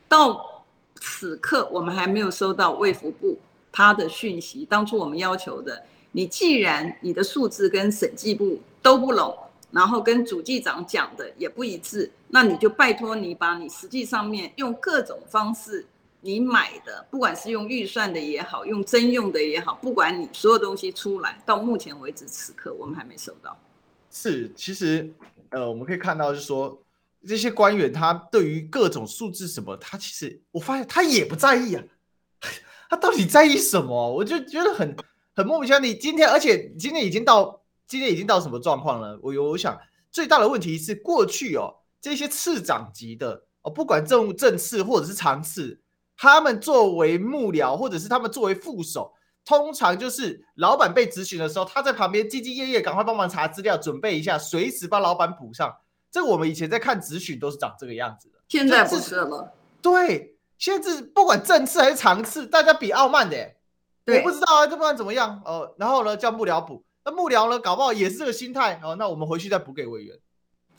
[0.10, 0.66] 到
[1.00, 3.40] 此刻我们还没有收到卫福部。
[3.72, 9.38] 他的讯息，当初我们要求的，你既然你的数字跟审计部都不拢，
[9.72, 15.86] 然后跟主计长讲的也不一致，那你就拜托你把你实际上面用各种方式
[16.20, 23.58] 你买的，不管是用预算的也好，用征用的也好，不管你所有东西出来，到目前为止此刻我们还没收到。
[24.12, 25.10] 是，其实
[25.52, 26.78] 呃，我们可以看到，就是说
[27.26, 31.84] 这些官员他对于各种数字什么，他其实我发现他也不在意啊。
[32.92, 33.96] 他到底在意什么？
[34.14, 34.94] 我就觉得很
[35.34, 35.80] 很莫名其妙。
[35.80, 39.18] 你今天，而且今天已经到今天已经到什么状况了？
[39.24, 39.80] 我有我想
[40.12, 45.80] 最大的问题是过去哦，这些次长级的哦，不管政务正次或者是常次，
[46.18, 49.14] 他们作为幕僚或者是他们作为副手，
[49.46, 55.74] 通常就是老板被咨询的时候，他在旁边兢兢业业，赶快帮忙查资料，准备一下，随时帮老板补上。
[56.12, 59.54] 这个我们以前在看咨询都是长这个样子的，现在不是了。
[59.82, 60.36] 对。
[60.62, 63.36] 现在是不管正次还是长次，大家比傲慢的，
[64.06, 65.42] 对，我不知道啊，这不管怎么样？
[65.44, 68.80] 哦、呃，然后呢叫幕僚补，那幕僚呢搞不好也是这个心态。
[68.84, 70.16] 哦，那我们回去再补给委员。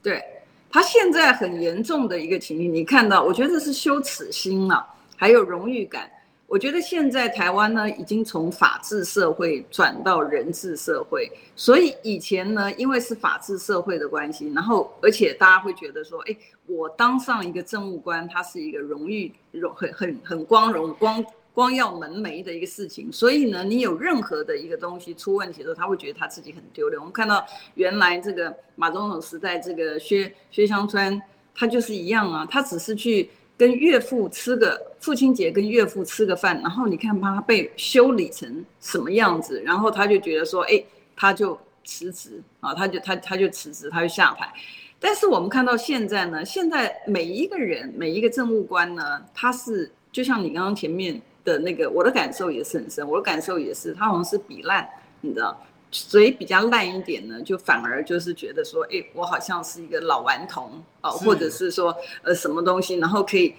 [0.01, 0.25] 对，
[0.71, 6.09] 他现在很严重的一个情形，你看到，我觉得是羞耻心啊，还有荣誉感。
[6.53, 16.37] 我觉得现在台湾呢，已经从法治社会转到人治社会，所以以前呢，因为是法治社会的关系，然后而且大家会觉得说，哎，
[16.67, 27.01] 我当上一个政务官，他是一个荣誉、荣很很很光荣、光光耀门楣的一个事情，所以呢，你有任何的一个东西出问题的时候，他会觉得他自己很丢脸。
[27.01, 27.43] 我们看到
[27.77, 31.19] 原来这个马总统时代，这个薛薛湘川，
[31.55, 33.31] 他就是一样啊，他只是去。
[33.63, 40.83] 跟岳父吃个父亲节，跟岳父吃个饭，然后你看他被修理成什么样子，然后他就觉得说，哎，
[41.15, 44.53] 他就辞职啊，他就他他就辞职，他就下台。
[44.99, 54.89] 但是我们看到现在呢，现在每一个人每一个政务官呢，他是就像你刚刚前面的那个，我的感受也是很深，我的感受也是，他好像是比烂，
[55.21, 55.57] 你知道。
[55.95, 63.55] 所以比较烂一点呢，就反而就是觉得说，哎，我好像是一个老顽童啊，或者是说，呃，什么东西，然后可以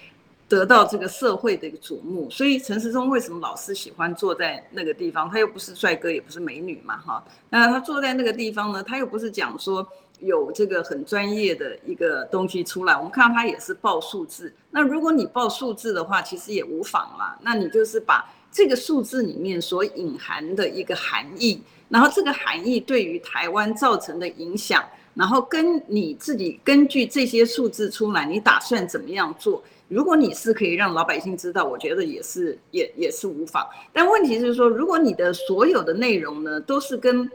[0.50, 2.28] 得到这个社会的一个瞩目。
[2.32, 5.30] 所以陈时中为什么老是喜欢坐在那个地方？
[5.30, 7.24] 他又不是帅哥，也不是美女嘛，哈。
[7.52, 9.88] 那他坐在那个地方呢，他又不是讲说
[10.20, 12.98] 有这个很专业的一个东西出来。
[12.98, 14.52] 我们看到他也是报数字。
[14.72, 17.38] 那如果你报数字的话，其实也无妨啦。
[17.44, 21.62] 那你就是把这个数字里面所隐含的一个含义。
[21.94, 24.84] 然后这个含义对于台湾造成的影响，
[25.14, 29.64] 然后跟你自己根据这些数字出来，你打算怎么样做？
[29.90, 33.64] 如果你是可以让老百姓知道，我觉得也是也也是无妨。
[33.94, 37.30] 但问题是说，如果你的所有的内容呢，都是跟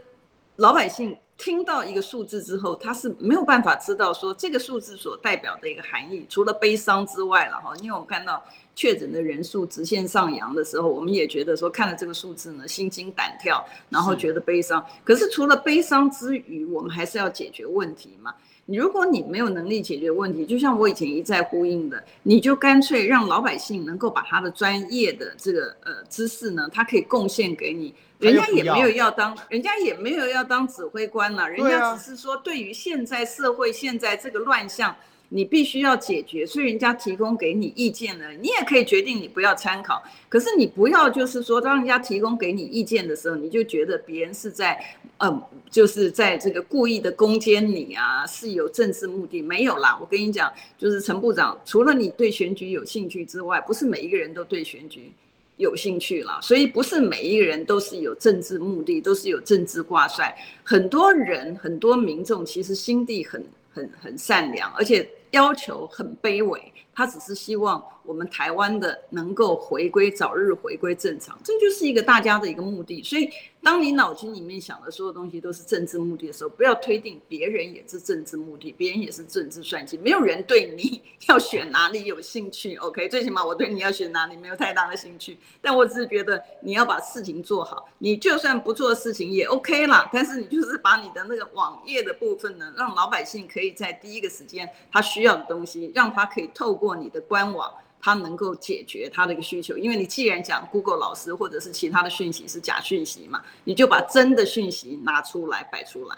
[0.56, 7.72] 老百姓听到一个数字之后，他是没有办法知道说这个数字所代表的一个含义，除了悲伤之外了哈。
[7.80, 8.44] 因为我看到
[8.78, 14.86] 确诊的人数直线上扬的时候，我们也觉得说看了这个数字呢，心惊胆跳，然后觉得悲伤。
[15.02, 18.32] 可是除了悲伤之余，我们还是要解决问题嘛。
[18.66, 27.92] 如果你没有能力解决问题，就像我以前一再呼应的，你就干脆让老百姓能够把他的专业的这个呃知识呢，他可以贡献给你。
[28.20, 34.94] 人家也没有要当，人家也没有要当指挥官了，人家只是说对于现在社会现在这个乱象，
[35.30, 40.02] 你必须要解决，所以人家提供给你意见了，你也可以决定你不要参考。
[40.28, 44.78] 可是你不要就是说，当人家提供给你意见的时候，你就觉得别人是在，
[45.18, 49.42] 嗯，就是在这个故意的攻击你啊，是有政治目的。
[49.42, 55.12] 没有啦，我跟你讲，就是陈部长，除了你对选举有兴趣之外，不是每一个人都对选举。
[55.58, 60.32] 有兴趣了，所以不是每一个人都是有政治目的，都是有政治挂帅。
[60.62, 67.82] 很多人，很多民众其实心地很、很、很善良，而且要求很卑微，他只是希望。
[68.08, 73.02] 我们台湾的能够回归，早日回归正常，这就是一个大家的一个目的。
[73.02, 73.28] 所以，
[73.62, 79.98] 当你脑筋里面想的所有东西都是政治目的的时候，不要推定别人也是政治目的，别人也是政治算计。
[79.98, 83.06] 没有人对你要选哪里有兴趣，OK？
[83.10, 87.86] 最起码我对你要选哪里没有太大的兴趣，但我只是觉得你要把事情做好。
[87.98, 97.70] 你就算不做事情也 OK 啦，但是你就是把你的那个网页的部分呢，让老百姓可以在第一个时间他需要的东西，让他可以透过你的官网。
[98.00, 106.16] 他能够解决他的一个需求，因为你既然讲 Google 老师或者是其他的讯息是假讯息嘛，你就把真的讯息拿出来摆出来。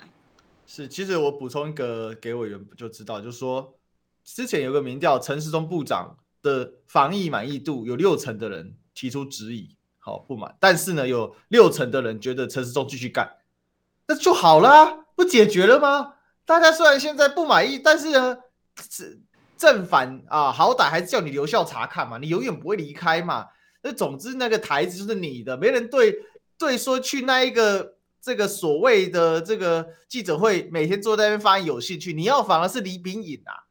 [0.66, 3.74] 是，其实我补充一个给委员就知道，就是说
[4.24, 13.36] 之前有个民调，陈时中部长的防疫满意度有六成的人提出质疑，好不满，但是呢有六成的人觉得陈时中继续干，
[14.06, 16.14] 那就好了，不解决了吗？
[16.44, 18.36] 大家虽然现在不满意，但是呢
[18.90, 19.20] 是。
[19.60, 23.46] 正反啊，好歹还是叫你留校察看嘛，你永远不会离开嘛。
[23.82, 26.16] 那总之那个台子就是你的，没人对
[26.56, 32.14] 对说去那一个这个所谓的这个记者会，每天坐在那边发言有兴趣。
[32.14, 33.68] 你要防的是李炳颖啊，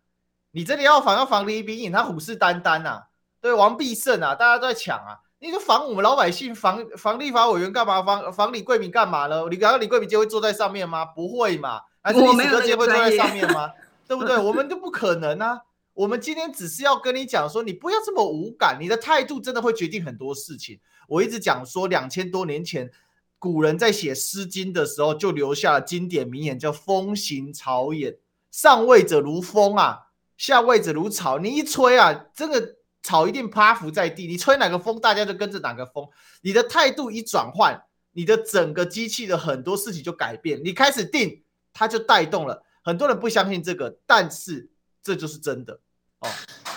[0.51, 3.07] 你真的要防要防李炳颖，他虎视眈眈啊，
[3.41, 5.17] 对王必胜啊，大家都在抢啊。
[5.39, 8.03] 你就防我们老百姓，防防立法委员干嘛？
[8.03, 9.43] 防防李桂敏干嘛呢？
[9.49, 11.03] 你刚刚李桂敏就会坐在上面吗？
[11.05, 11.81] 不会嘛？
[12.03, 13.71] 还是李史哥就会坐在上面吗？
[14.07, 14.37] 对不对？
[14.37, 15.61] 我们都不可能啊。
[15.99, 20.79] 我们今天只是要跟你讲说，你不要这么无感，你的态度真的会决定很多事情。
[21.09, 22.89] 我一直讲说，两千多年前
[23.37, 28.15] 古人在写《诗经》的时候，就留下了经典名言，叫“风行草偃”，
[28.49, 29.99] 上位者如风啊，
[30.37, 31.37] 下位者如草。
[31.37, 34.25] 你一吹啊，这个草一定趴伏在地。
[34.25, 36.07] 你吹哪个风，大家就跟着哪个风。
[36.39, 37.77] 你的态度一转换，
[38.13, 40.61] 你的整个机器的很多事情就改变。
[40.63, 41.43] 你开始定，
[41.73, 42.63] 它就带动了。
[42.85, 44.69] 很多人不相信这个，但是
[45.03, 45.77] 这就是真的。
[46.19, 46.27] 哦，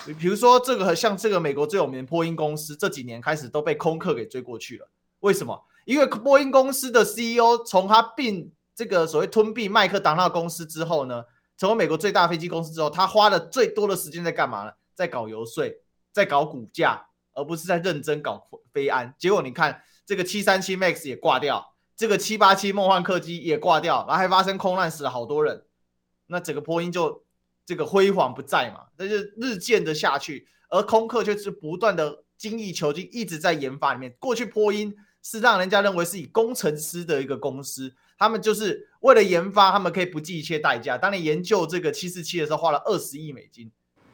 [0.07, 4.88] 你比如说这个像这个美国最有名的波音公司，这几年开始都被空客给追过去了。
[5.20, 5.64] 为什么？
[5.84, 11.24] 因为波音公司的 CEO 从他并这个所谓吞并麦克当纳公司之后呢，
[11.57, 14.72] 成为美国最大飞机公司之后，他花了最多的时间在干嘛呢？
[14.95, 15.64] 在搞游说，
[16.12, 19.12] 在搞股价，而不是在认真搞飞安。
[19.18, 25.64] 结果你看，这个七三七 MAX 也挂掉，这个七八七梦幻客机也挂掉，然后还发生空难，死了好多人。
[26.28, 27.24] 那整个波音就。
[27.72, 34.14] 这个辉煌不在嘛，那就日渐的下去，而空客却是不断的精益求精，一直在研发里面。
[34.18, 40.98] 过去波音是让人家认为是以工程师的一个公司，他们就是为了研发，他们可以不计一切代价。
[40.98, 43.72] 当你研究这个七四七的时候，花了二十亿美金，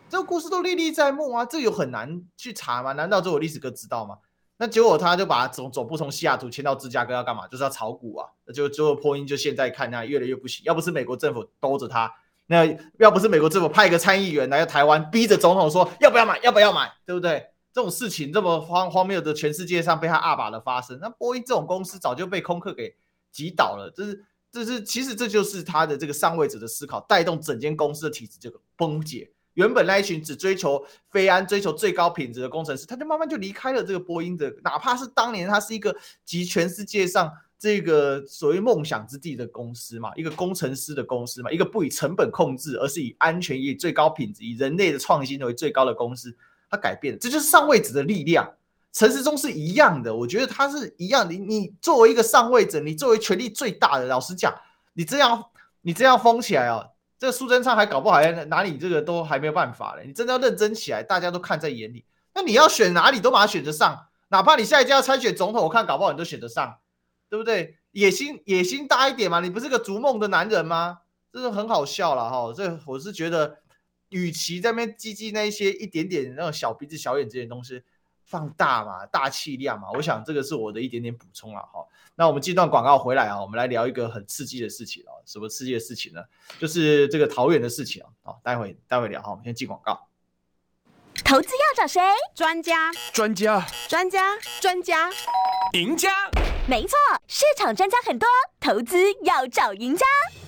[0.09, 2.92] 这个故事都历历在目啊，这有很难去查吗？
[2.92, 4.18] 难道只有历史哥知道吗？
[4.56, 7.48] 那结果他就把总总部从西雅图迁到芝加哥，要干嘛？
[7.48, 8.28] 就是要炒股啊。
[8.46, 12.12] 那就最后波音就现在看那越来越不行，要不是美国政府兜着他。
[12.51, 12.66] 那
[12.99, 17.46] 要不是美国政府派一个参议员来到台湾，逼着总统说要不要买，要不要买，对不对？
[17.74, 22.96] 这种事情这么荒荒谬的，全世界上被他二把的发生，那波音这种公司早就被空客给
[23.30, 23.92] 挤倒了。
[23.94, 29.30] 这是，这是，其实这就是他的这个上位者的思考，带动整间公司的体制这个崩解。
[29.53, 35.94] 原本那一群只追求飞安、追求最高品质的工程师，他就慢慢就离开了这个波音的，哪怕是当年他是一个
[36.24, 37.30] 集全世界上。
[37.59, 46.36] 这个所谓梦想之地的公司嘛，一个工程师的公司嘛，一个不以成本控制，而是以安全、以最高品质、以人类的创新为最高的公司，
[46.70, 48.48] 它改变，这就是上位者的力量。
[48.90, 51.30] 陈时中是一样的，我觉得他是一样。
[51.30, 54.52] 你你作为一个上位者，你作为权力最大的，老实讲，
[54.94, 55.44] 你这样
[55.82, 60.04] 你这样疯起来哦，这个苏贞昌还搞不好还哪里这个都还没有办法嘞。
[60.06, 62.04] 你真的要认真起来，大家都看在眼里。
[62.34, 66.78] 那你要选哪里都把它选得上，哪怕你下一届要参选总统，我看搞不好你都选得上，
[67.29, 67.79] 对不对？
[67.93, 71.01] 野心野心大一点嘛，你不是个逐梦的男人吗？
[71.33, 72.53] 这是很好笑了哈。
[72.57, 73.59] 这我是觉得，
[74.11, 77.83] 与其在那边积积那一些一点点那种小鼻子小眼这些东西。
[78.24, 81.83] 放大嘛，大气量嘛，我想这个是我的一点点补充了哈。
[82.14, 86.22] 那我们这段广告回来啊，我们来聊一个很刺激的事情啊，什么刺激的事情呢？
[86.59, 88.09] 就是这个桃园的事情啊。
[88.22, 90.09] 好，待会待会聊哈，我们先进广告。
[91.24, 92.03] 投资要找谁？
[92.35, 95.11] 专家，专家，专家，专家，
[95.72, 96.11] 赢家。
[96.71, 98.29] 没错，市场专家很多，
[98.61, 100.05] 投资要找赢家。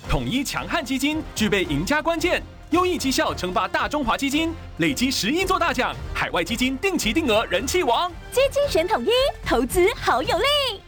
[0.07, 2.43] 统一强悍基金具备赢家关键。
[2.69, 8.07] 优异绩效称霸大中华基金，累积十一座大奖，海外基金定期定额人气王。
[8.31, 9.09] 基金选统一，
[9.43, 10.45] 投资好有力。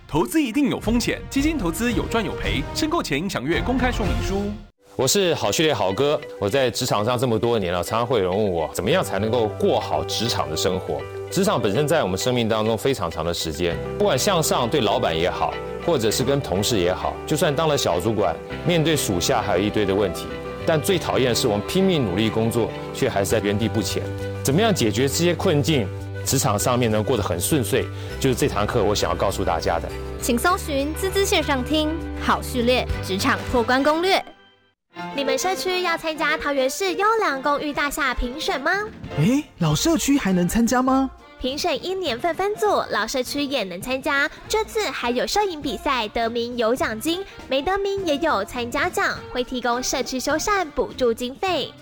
[0.08, 4.54] 投资一定有风险，基金投资有赚有赔，申购前应详阅公开说明书。
[4.96, 11.02] 我是好序列好哥，我在职场上这么多年了，常常会有人问我，怎么样才能够过好职场的生活？
[11.32, 15.52] 职场本身在我们生命当中非常长的时间，不管向上对老板也好，
[15.84, 18.36] 或者是跟同事也好，就算当了小主管，
[18.68, 20.28] 面对属下还有一堆的问题。
[20.64, 24.04] 但最讨厌的是，我们拼命努力工作，却还是在原地不前。
[24.44, 25.88] 怎么样解决这些困境？
[26.24, 27.84] 职场上面能过得很顺遂，
[28.20, 29.90] 就是这堂课我想要告诉大家的。
[30.22, 31.90] 请搜寻“滋滋线上听
[32.22, 34.24] 好序列职场破关攻略”。
[35.16, 38.72] 你们社区要参加桃园市优良公寓大厦评审吗？
[39.18, 41.10] 诶，老社区还能参加吗？
[41.40, 44.30] 评审因年份分组，老社区也能参加。
[44.48, 51.74] 这次还有摄影比赛，得名有奖金，没得名也有参加奖，会提供社区修缮补助经费。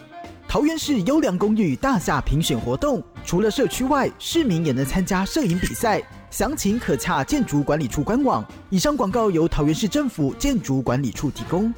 [0.48, 6.02] 桃园市优良公寓大厦评选活动，除了社区外，市民也能参加摄影比赛。
[6.30, 8.46] 详情可洽建筑管理处官网。
[8.70, 11.74] 以上广告由桃园市政府建筑管理处提供。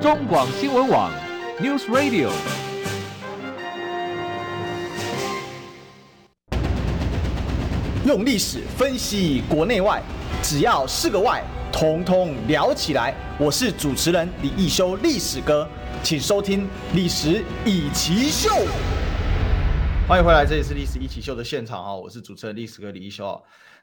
[0.00, 1.12] 中广新闻网
[1.60, 2.30] ，News Radio。
[8.06, 10.02] 用历史分析国内外，
[10.42, 13.14] 只要是个“外”，统统聊起来。
[13.38, 15.68] 我是主持人李一修，历史哥，
[16.02, 16.62] 请收听
[16.94, 18.48] 《历史易起秀》。
[20.08, 21.94] 欢迎回来，这里是《历史一起秀》的现场啊！
[21.94, 23.38] 我是主持人历史哥李一修啊。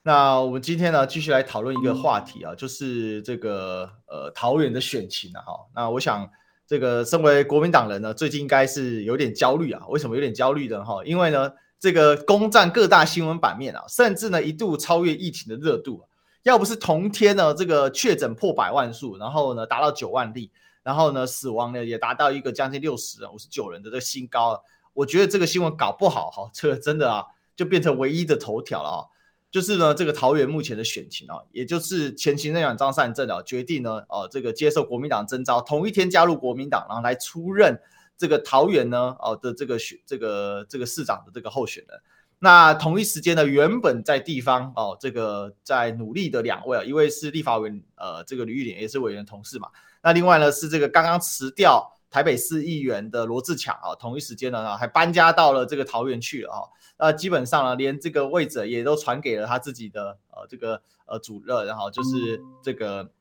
[0.08, 5.42] 那我们今天呢，继续来讨论一个话题啊，就是这个呃桃园的选情啊。
[5.42, 6.26] 哈，那我想
[6.66, 9.86] 这个身为国民党人呢，最近应该是有点焦虑啊。
[9.90, 10.82] 为什么有点焦虑呢？
[10.86, 11.52] 哈，因为呢。
[11.80, 16.04] 这个攻占各大新闻版面啊，甚至呢一度超越疫情的热度啊。
[16.42, 20.50] 要不是同天呢这个确诊破百万数，然后呢达到九万例，
[20.82, 24.60] 然后呢死亡呢也达到一个将近六十人、五十九人的这个新高啊。
[24.94, 27.24] 我觉得这个新闻搞不好哈，这个真的啊
[27.56, 29.06] 就变成唯一的头条了啊。
[29.50, 37.80] 就是呢这个桃园目前的选情啊，也就是前行政院长张善政啊决定呢呃这个接受国民党征召，同一天加入国民党，然后来出任。
[38.20, 42.00] 这个桃园呢，哦的这个选这个这个市长的这个候选人，
[42.40, 49.70] 那同一时间呢，原本在地方哦，这个在努力的两位啊，一位是立法委员呃，这个吕玉莲也是委员同事嘛，
[50.02, 51.88] 那另外呢是这个刚刚辞掉
[52.18, 56.66] 台北市议员的罗志强啊，同一时间呢还搬家到了这个桃园去了啊，
[56.98, 63.12] 那基本上呢连这个位置也都传给了他自己的呃这个呃主任，然后就是这个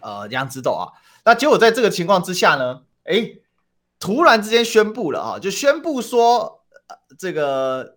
[0.00, 0.88] 呃杨子斗啊，
[1.26, 3.42] 那结果在这个情况之下呢，诶。
[4.00, 6.62] 突然之间宣布了啊，就宣布说，
[7.18, 7.96] 这个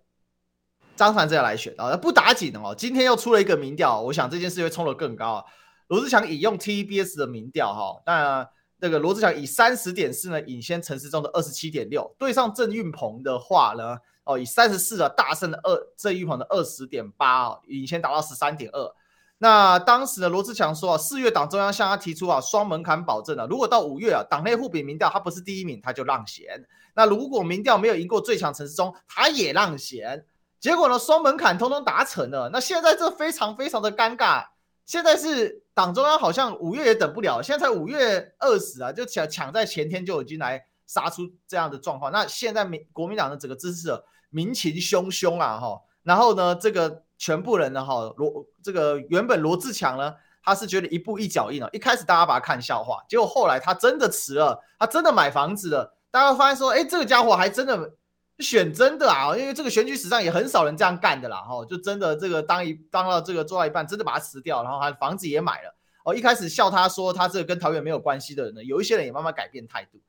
[0.96, 2.74] 张善政要来选啊，不打紧哦。
[2.78, 5.46] 今天又出了一个民调，我想这件事会冲得更高啊。
[5.88, 8.48] 罗志强引用 TBS 的民调哈，那
[8.80, 18.94] 那个罗志祥以三十点四呢领先陈时中的二十七点六，对上郑运鹏的话呢，哦以三十四啊大胜的二郑运鹏的二十点八啊，领先达到十三点二。
[19.40, 26.66] 那当时呢，罗志强说啊，四月党中央向他提出啊双门槛保证啊，如果到五月啊，党内互比民调他不是第一名，他就让贤。
[26.96, 30.26] 那如果民调没有赢过最强陈时中，他也让贤。
[30.60, 32.50] 结果呢，双门槛通通达成了。
[32.52, 34.44] 那现在这非常非常的尴尬。
[34.88, 42.12] 现在是党中央好像五月也等不了，现在才五月二十啊，就抢抢在前天就已经来杀出这样的状况。
[42.12, 45.80] 那现在民国民党的整个支持者民情汹汹啊，哈。
[46.02, 47.04] 然后呢，这个。
[47.20, 50.14] 全部人呢，哈罗这个原本罗志强呢，
[50.44, 51.68] 他是觉得一步一脚印啊。
[51.74, 55.98] 一开始大家把他看笑话，结果后来他真的辞了，他真的买房子了。
[56.12, 57.92] 大家发现说，哎，这个家伙还真的
[58.40, 65.76] 选真的啊，因为这个选举史上也很少人这样干的啦，哈，就真的这个当一当到这个做到一半，真的把他辞掉，然后他房子也买了。
[66.04, 70.00] 哦，一开始笑他说他这个跟桃园没有关系的人呢，有一些人也慢慢改变态度。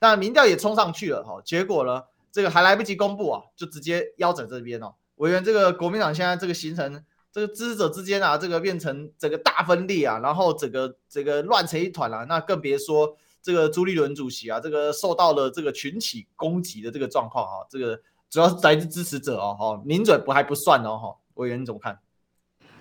[0.00, 4.94] 那民调也冲上去了，哈，结果呢，这个还来不及公布啊，就直接腰斩这边哦。
[5.16, 21.98] 委员，这个国民党现在这个行程这个支持者之间啊，这个变成整个大分裂啊，然后整个这个乱成一团了，啊，那更别说这个朱立伦主席啊，这个受到了这个群起攻击的这个状况啊，这个主要是来自支持者哦，哈，名嘴不还不算哦，哈，委员你怎么看？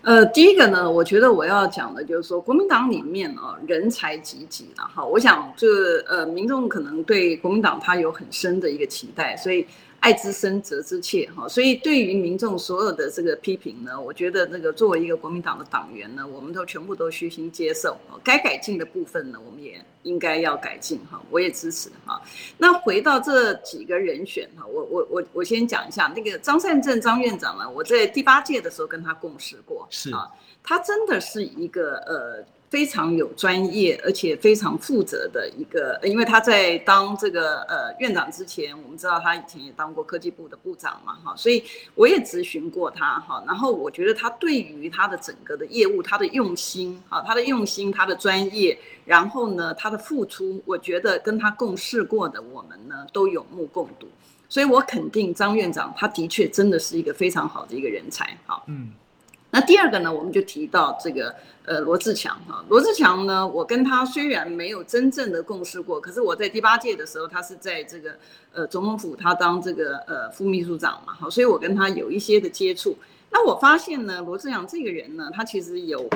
[0.02, 5.04] 呃，第一个呢，我觉得我要讲的就是说，国民党里面啊，人才济济了哈。
[5.04, 5.68] 我想，这
[6.08, 9.66] 呃，民众可能对国民党他有很深的一个期待，所以。
[10.00, 22.22] 爱之深，责之切，哈，所以对于民众所有的这个批评呢，我觉得那个作为一个国民党的党员呢，我们都全部都虚心接受，该改进的部分呢，我们也应该要改进，哈，我也支持，哈。
[22.58, 30.30] 那回到这几个人选，哈，我我我我先讲一下那个张善政张院长呢，我在第八届的时候跟他共事过，是啊，
[30.64, 32.46] 他真的是一个呃。
[32.70, 41.64] 非常有专业，而且非常负责的一个，因为他在当这个呃院长之前，我们知道他以前也当过科技部的部长嘛，哈，所以
[41.96, 54.08] 我也咨询过他，哈，然后我觉得他对于他的整个的业务，他的用心，哈，他的用心，他的专业，然后呢，他的付出，我觉得跟他共事过的我们呢都有目共睹，
[54.50, 58.92] 所以我肯定张院长，他的确真的是一个非常好的一个人才，哈，嗯。
[59.50, 61.34] 那第二个呢，我们就提到这个
[61.66, 68.18] 呃罗志强哈，罗志强呢，我跟他虽然没有真正的共事过，可是我在第八届的时候，他是在这个
[68.54, 72.98] 呃总统府，他当这个呃副秘书长嘛，好，所以我跟他有一些的接触。
[73.30, 76.08] 那我发现呢，罗志强这个人呢，他其实有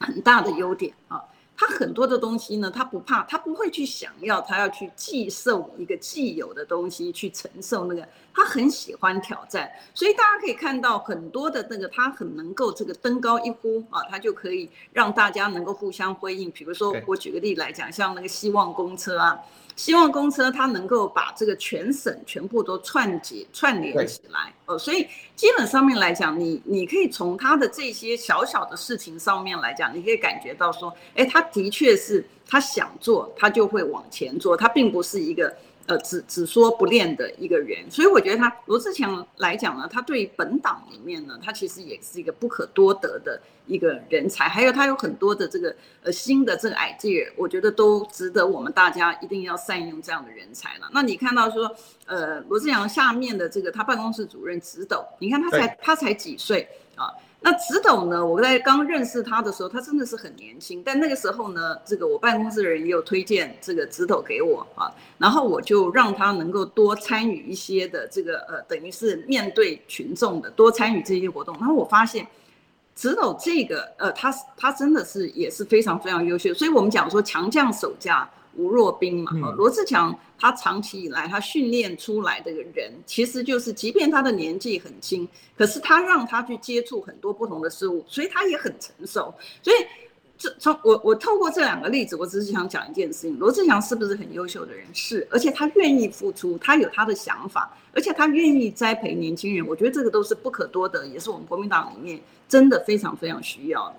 [0.00, 1.22] 很大的优点啊。
[1.56, 16.50] 他很多的东西呢，他不怕，他不会去想要，他要去寄受一个既有的东西，去承受那个，他很喜欢挑战，所以大家可以看到很多的那个，他很能够这个登高一呼啊，他就可以让大家能够互相辉映。
[16.50, 19.38] 比如说，我举个例来讲，像那个希望公车啊。
[19.76, 35.54] 希望公车它能够把这个全省全部都串接串联起来哦，所以基本上面来讲，你你可以从他的这些小小的事情上面来讲，你可以感觉到说，哎，他的确是他想做，他就会往前做，他并不是一个。
[35.86, 50.88] 呃，只只说不练的一个人，所以我觉得他罗志强来讲呢，他对本党里面呢，他其实也是一个不可多得的一个人才，还有他有很多的这个呃新的这个 idea，我觉得都值得我们大家一定要善用这样的人才了。
[50.92, 51.70] 那你看到说，
[52.06, 57.12] 呃，罗志强下面的这个他办公室主任直斗，你看他才他才几岁啊？
[57.46, 58.24] 那直斗呢？
[58.24, 60.82] 我在刚认识他的时候，他真的是很年轻。
[60.82, 71.54] 但那个时候呢，这个我办公室的人也有推荐这个直斗给我啊，然后我就让他能够多参与一些的这个呃，等于是面对群众的多参与这些活动。
[71.58, 72.26] 然后我发现
[72.96, 76.54] 直斗这个呃，他他真的是也是非常非常优秀。
[76.54, 78.26] 所以我们讲说强将手下
[78.56, 79.32] 无弱兵嘛。
[79.56, 89.34] 罗志强他长期以来他训练出来的人，其实就是即便他的年纪很轻，可是他让他去接触很多不同的事物，所以他也很成熟。
[89.62, 89.76] 所以
[90.36, 94.84] 这从我我透过这两个例子，我只是想讲一件事情：罗志强是不是很优秀的人？
[94.92, 99.64] 是，而且他愿意付出，他有他的想法，而且他愿意栽培年轻人。
[99.66, 103.94] 我觉得这个都是不可多得，也是我们国民党里面真的非常非常需要的。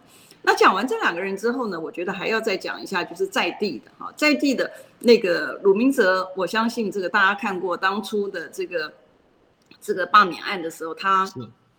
[0.45, 8.93] 那讲完这两个人之后呢，我觉得还要再讲一下，就是在地的哈，在地的那个鲁明哲，我相信这个大家看过当初的这个
[9.81, 11.27] 这个罢免案的时候，他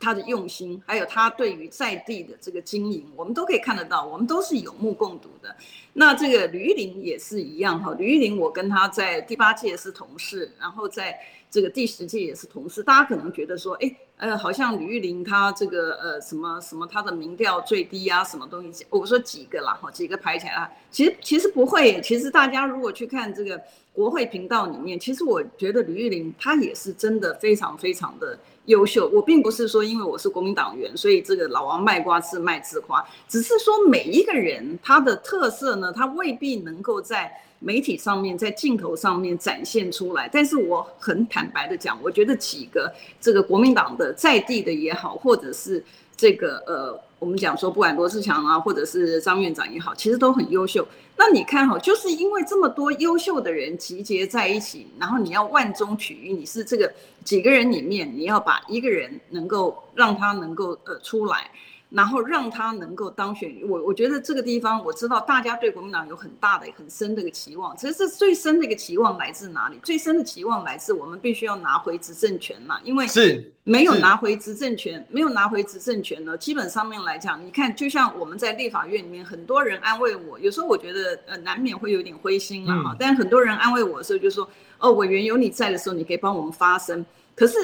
[0.00, 5.54] 他的用心，还有他对于在地的这个经营，我们都可以看得到，我们都是有目共睹的。
[5.92, 11.16] 那这个吕玉玲也是一样哈，吕玉玲我跟他在第八届是同事，然后在
[11.50, 13.96] 这个第十届也是同事，大家可能觉得说，哎。
[14.18, 18.86] 呃，好像吕玉玲她这个呃什么什么她的民调最低啊，什么东西？
[18.88, 22.00] 我说几个啦，哈，几个排起来啊，其实其实不会。
[22.00, 23.60] 其实大家如果去看这个
[23.92, 29.06] 国会频道里面，其实我觉得吕玉玲她也是真的非常非常的优秀。
[29.12, 37.30] 我并不是说因为我是国民党员，所以这个老王卖瓜自卖自夸，只是说每一个人他的特色呢，他未必能够在。
[37.58, 45.84] 媒体上面在镜头上面展现出来，但是我很坦白的讲，我觉得几个这个国民党的在地的也好，或者是
[46.16, 50.86] 这个呃，我们讲说不管罗志强啊，或者是张院长也好，其实都很优秀。
[51.16, 56.92] 那你看哈，就是因为这么多优秀的人集结在一起，然后你要万中取一，你是这个
[57.24, 61.50] 几个人里面，你要把一个人能够让他能够呃出来。
[61.96, 67.74] 然后让他能够当选，我我觉得这个地方我知道大家对国民党有很大的、很深的一个期望。
[67.74, 69.80] 其实这最深的一个期望来自哪里？
[69.82, 82.94] 最深的期望来自我们必须要拿回执政权嘛，因为是没有拿回执政权，没有拿回执政权呢，基本上面来讲，你看，就像我们在立法院里面，很多人安慰我，有时候我觉得呃难免会有点灰心了哈。
[82.98, 84.46] 但很多人安慰我的时候就说，
[84.78, 87.06] 哦，委员有你在的时候，你可以帮我们发声。
[87.34, 87.56] 可是。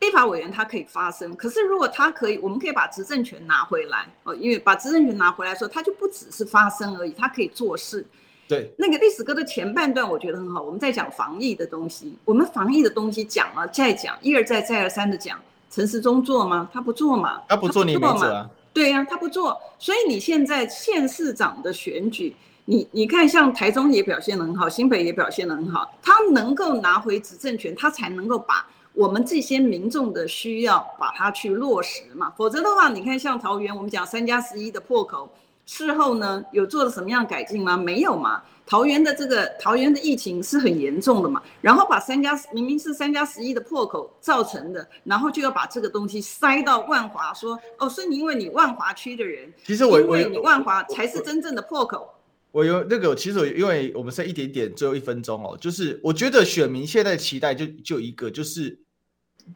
[0.00, 8.04] 立法委员他可以发声，可是如果他可以，我们可以把执政权拿回来哦，因为把执政权拿回来的时候，他就不只是发声而已，他可以做事。
[8.48, 15.38] 对，那个历史歌的前半段我觉得很好，我们在讲防疫的东西，我们防疫的东西讲了再讲，一而再再而三的讲，
[15.70, 16.68] 陈时中做吗？
[16.72, 17.42] 他不做嘛？
[17.46, 18.50] 他不做你没辙啊？
[18.72, 22.34] 对呀、啊，他不做，所以你现在县市长的选举，
[22.64, 28.66] 你你看像台中也表现得很好，新北也表现得很好，他能够拿回执政权，他才能够把。
[29.00, 35.32] 我们这些民众的需要，把它去落实嘛，否则的话，你看像桃园，我们讲三加十一的破口，
[35.64, 37.78] 事后呢有做了什么样改进吗？
[37.78, 38.42] 没有嘛。
[38.66, 52.06] 桃园的这个桃园的疫情是很严重的嘛，然后把三加明明是三加十一的破口造成的，然后就要把这个东西塞到万华，说哦，是因为你万华区的人，其实我因为你万华才是真正的破口。
[52.52, 58.78] 我有那个，其实我因为我们剩一点点，最后一分钟哦，就是我觉得选民现在期待就就一个，就是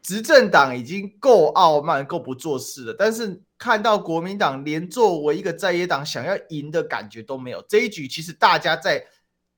[0.02, 7.64] 执政党已经够傲慢、够不做事了，但是看到国民党连作为一个在野党想要赢的感觉都没有。
[7.68, 9.04] 这一局其实大家在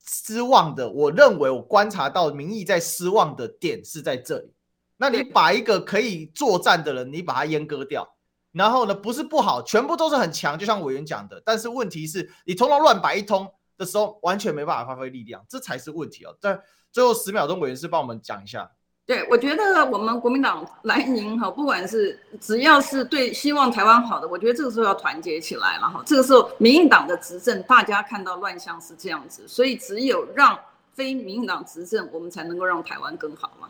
[0.07, 4.53] 失望的，我认为我观察到民意在失望的点是在这里。
[4.97, 8.17] 那你把一个可以作战的人，你把他阉割掉。
[8.53, 11.43] 然后呢，不是不好，全部都是很强，就像委员讲的。
[11.45, 13.47] 但是问题是你通通乱摆一通
[13.77, 16.35] 的时候，完全没办法发挥力量，这才是问题哦。
[16.41, 16.59] 在
[16.91, 18.71] 最后十秒钟，委员是帮我们讲一下。
[19.07, 26.03] 对，我觉得我们国民党来赢哈，不管是只要是对希望台湾好的，我觉得这个时候要团结起来了哈。
[26.05, 30.59] 这个时候，民进党的执政，大家看到乱象是这样子，所以只有让
[30.93, 33.69] 非民进党执政，我们才能够让台湾更好嘛。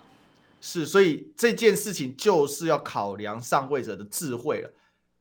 [0.63, 4.71] 是，所以这件事情就是要考量上位者的智慧了。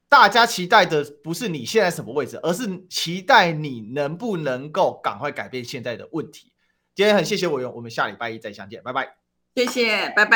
[0.07, 6.53] 大家期待的不是你现在什么位置，而是期待你能不能够赶快改变现在的问题。
[6.95, 9.24] 今天很谢谢委员，我们下礼拜一再相见，拜拜。
[9.55, 10.31] 谢谢，拜拜。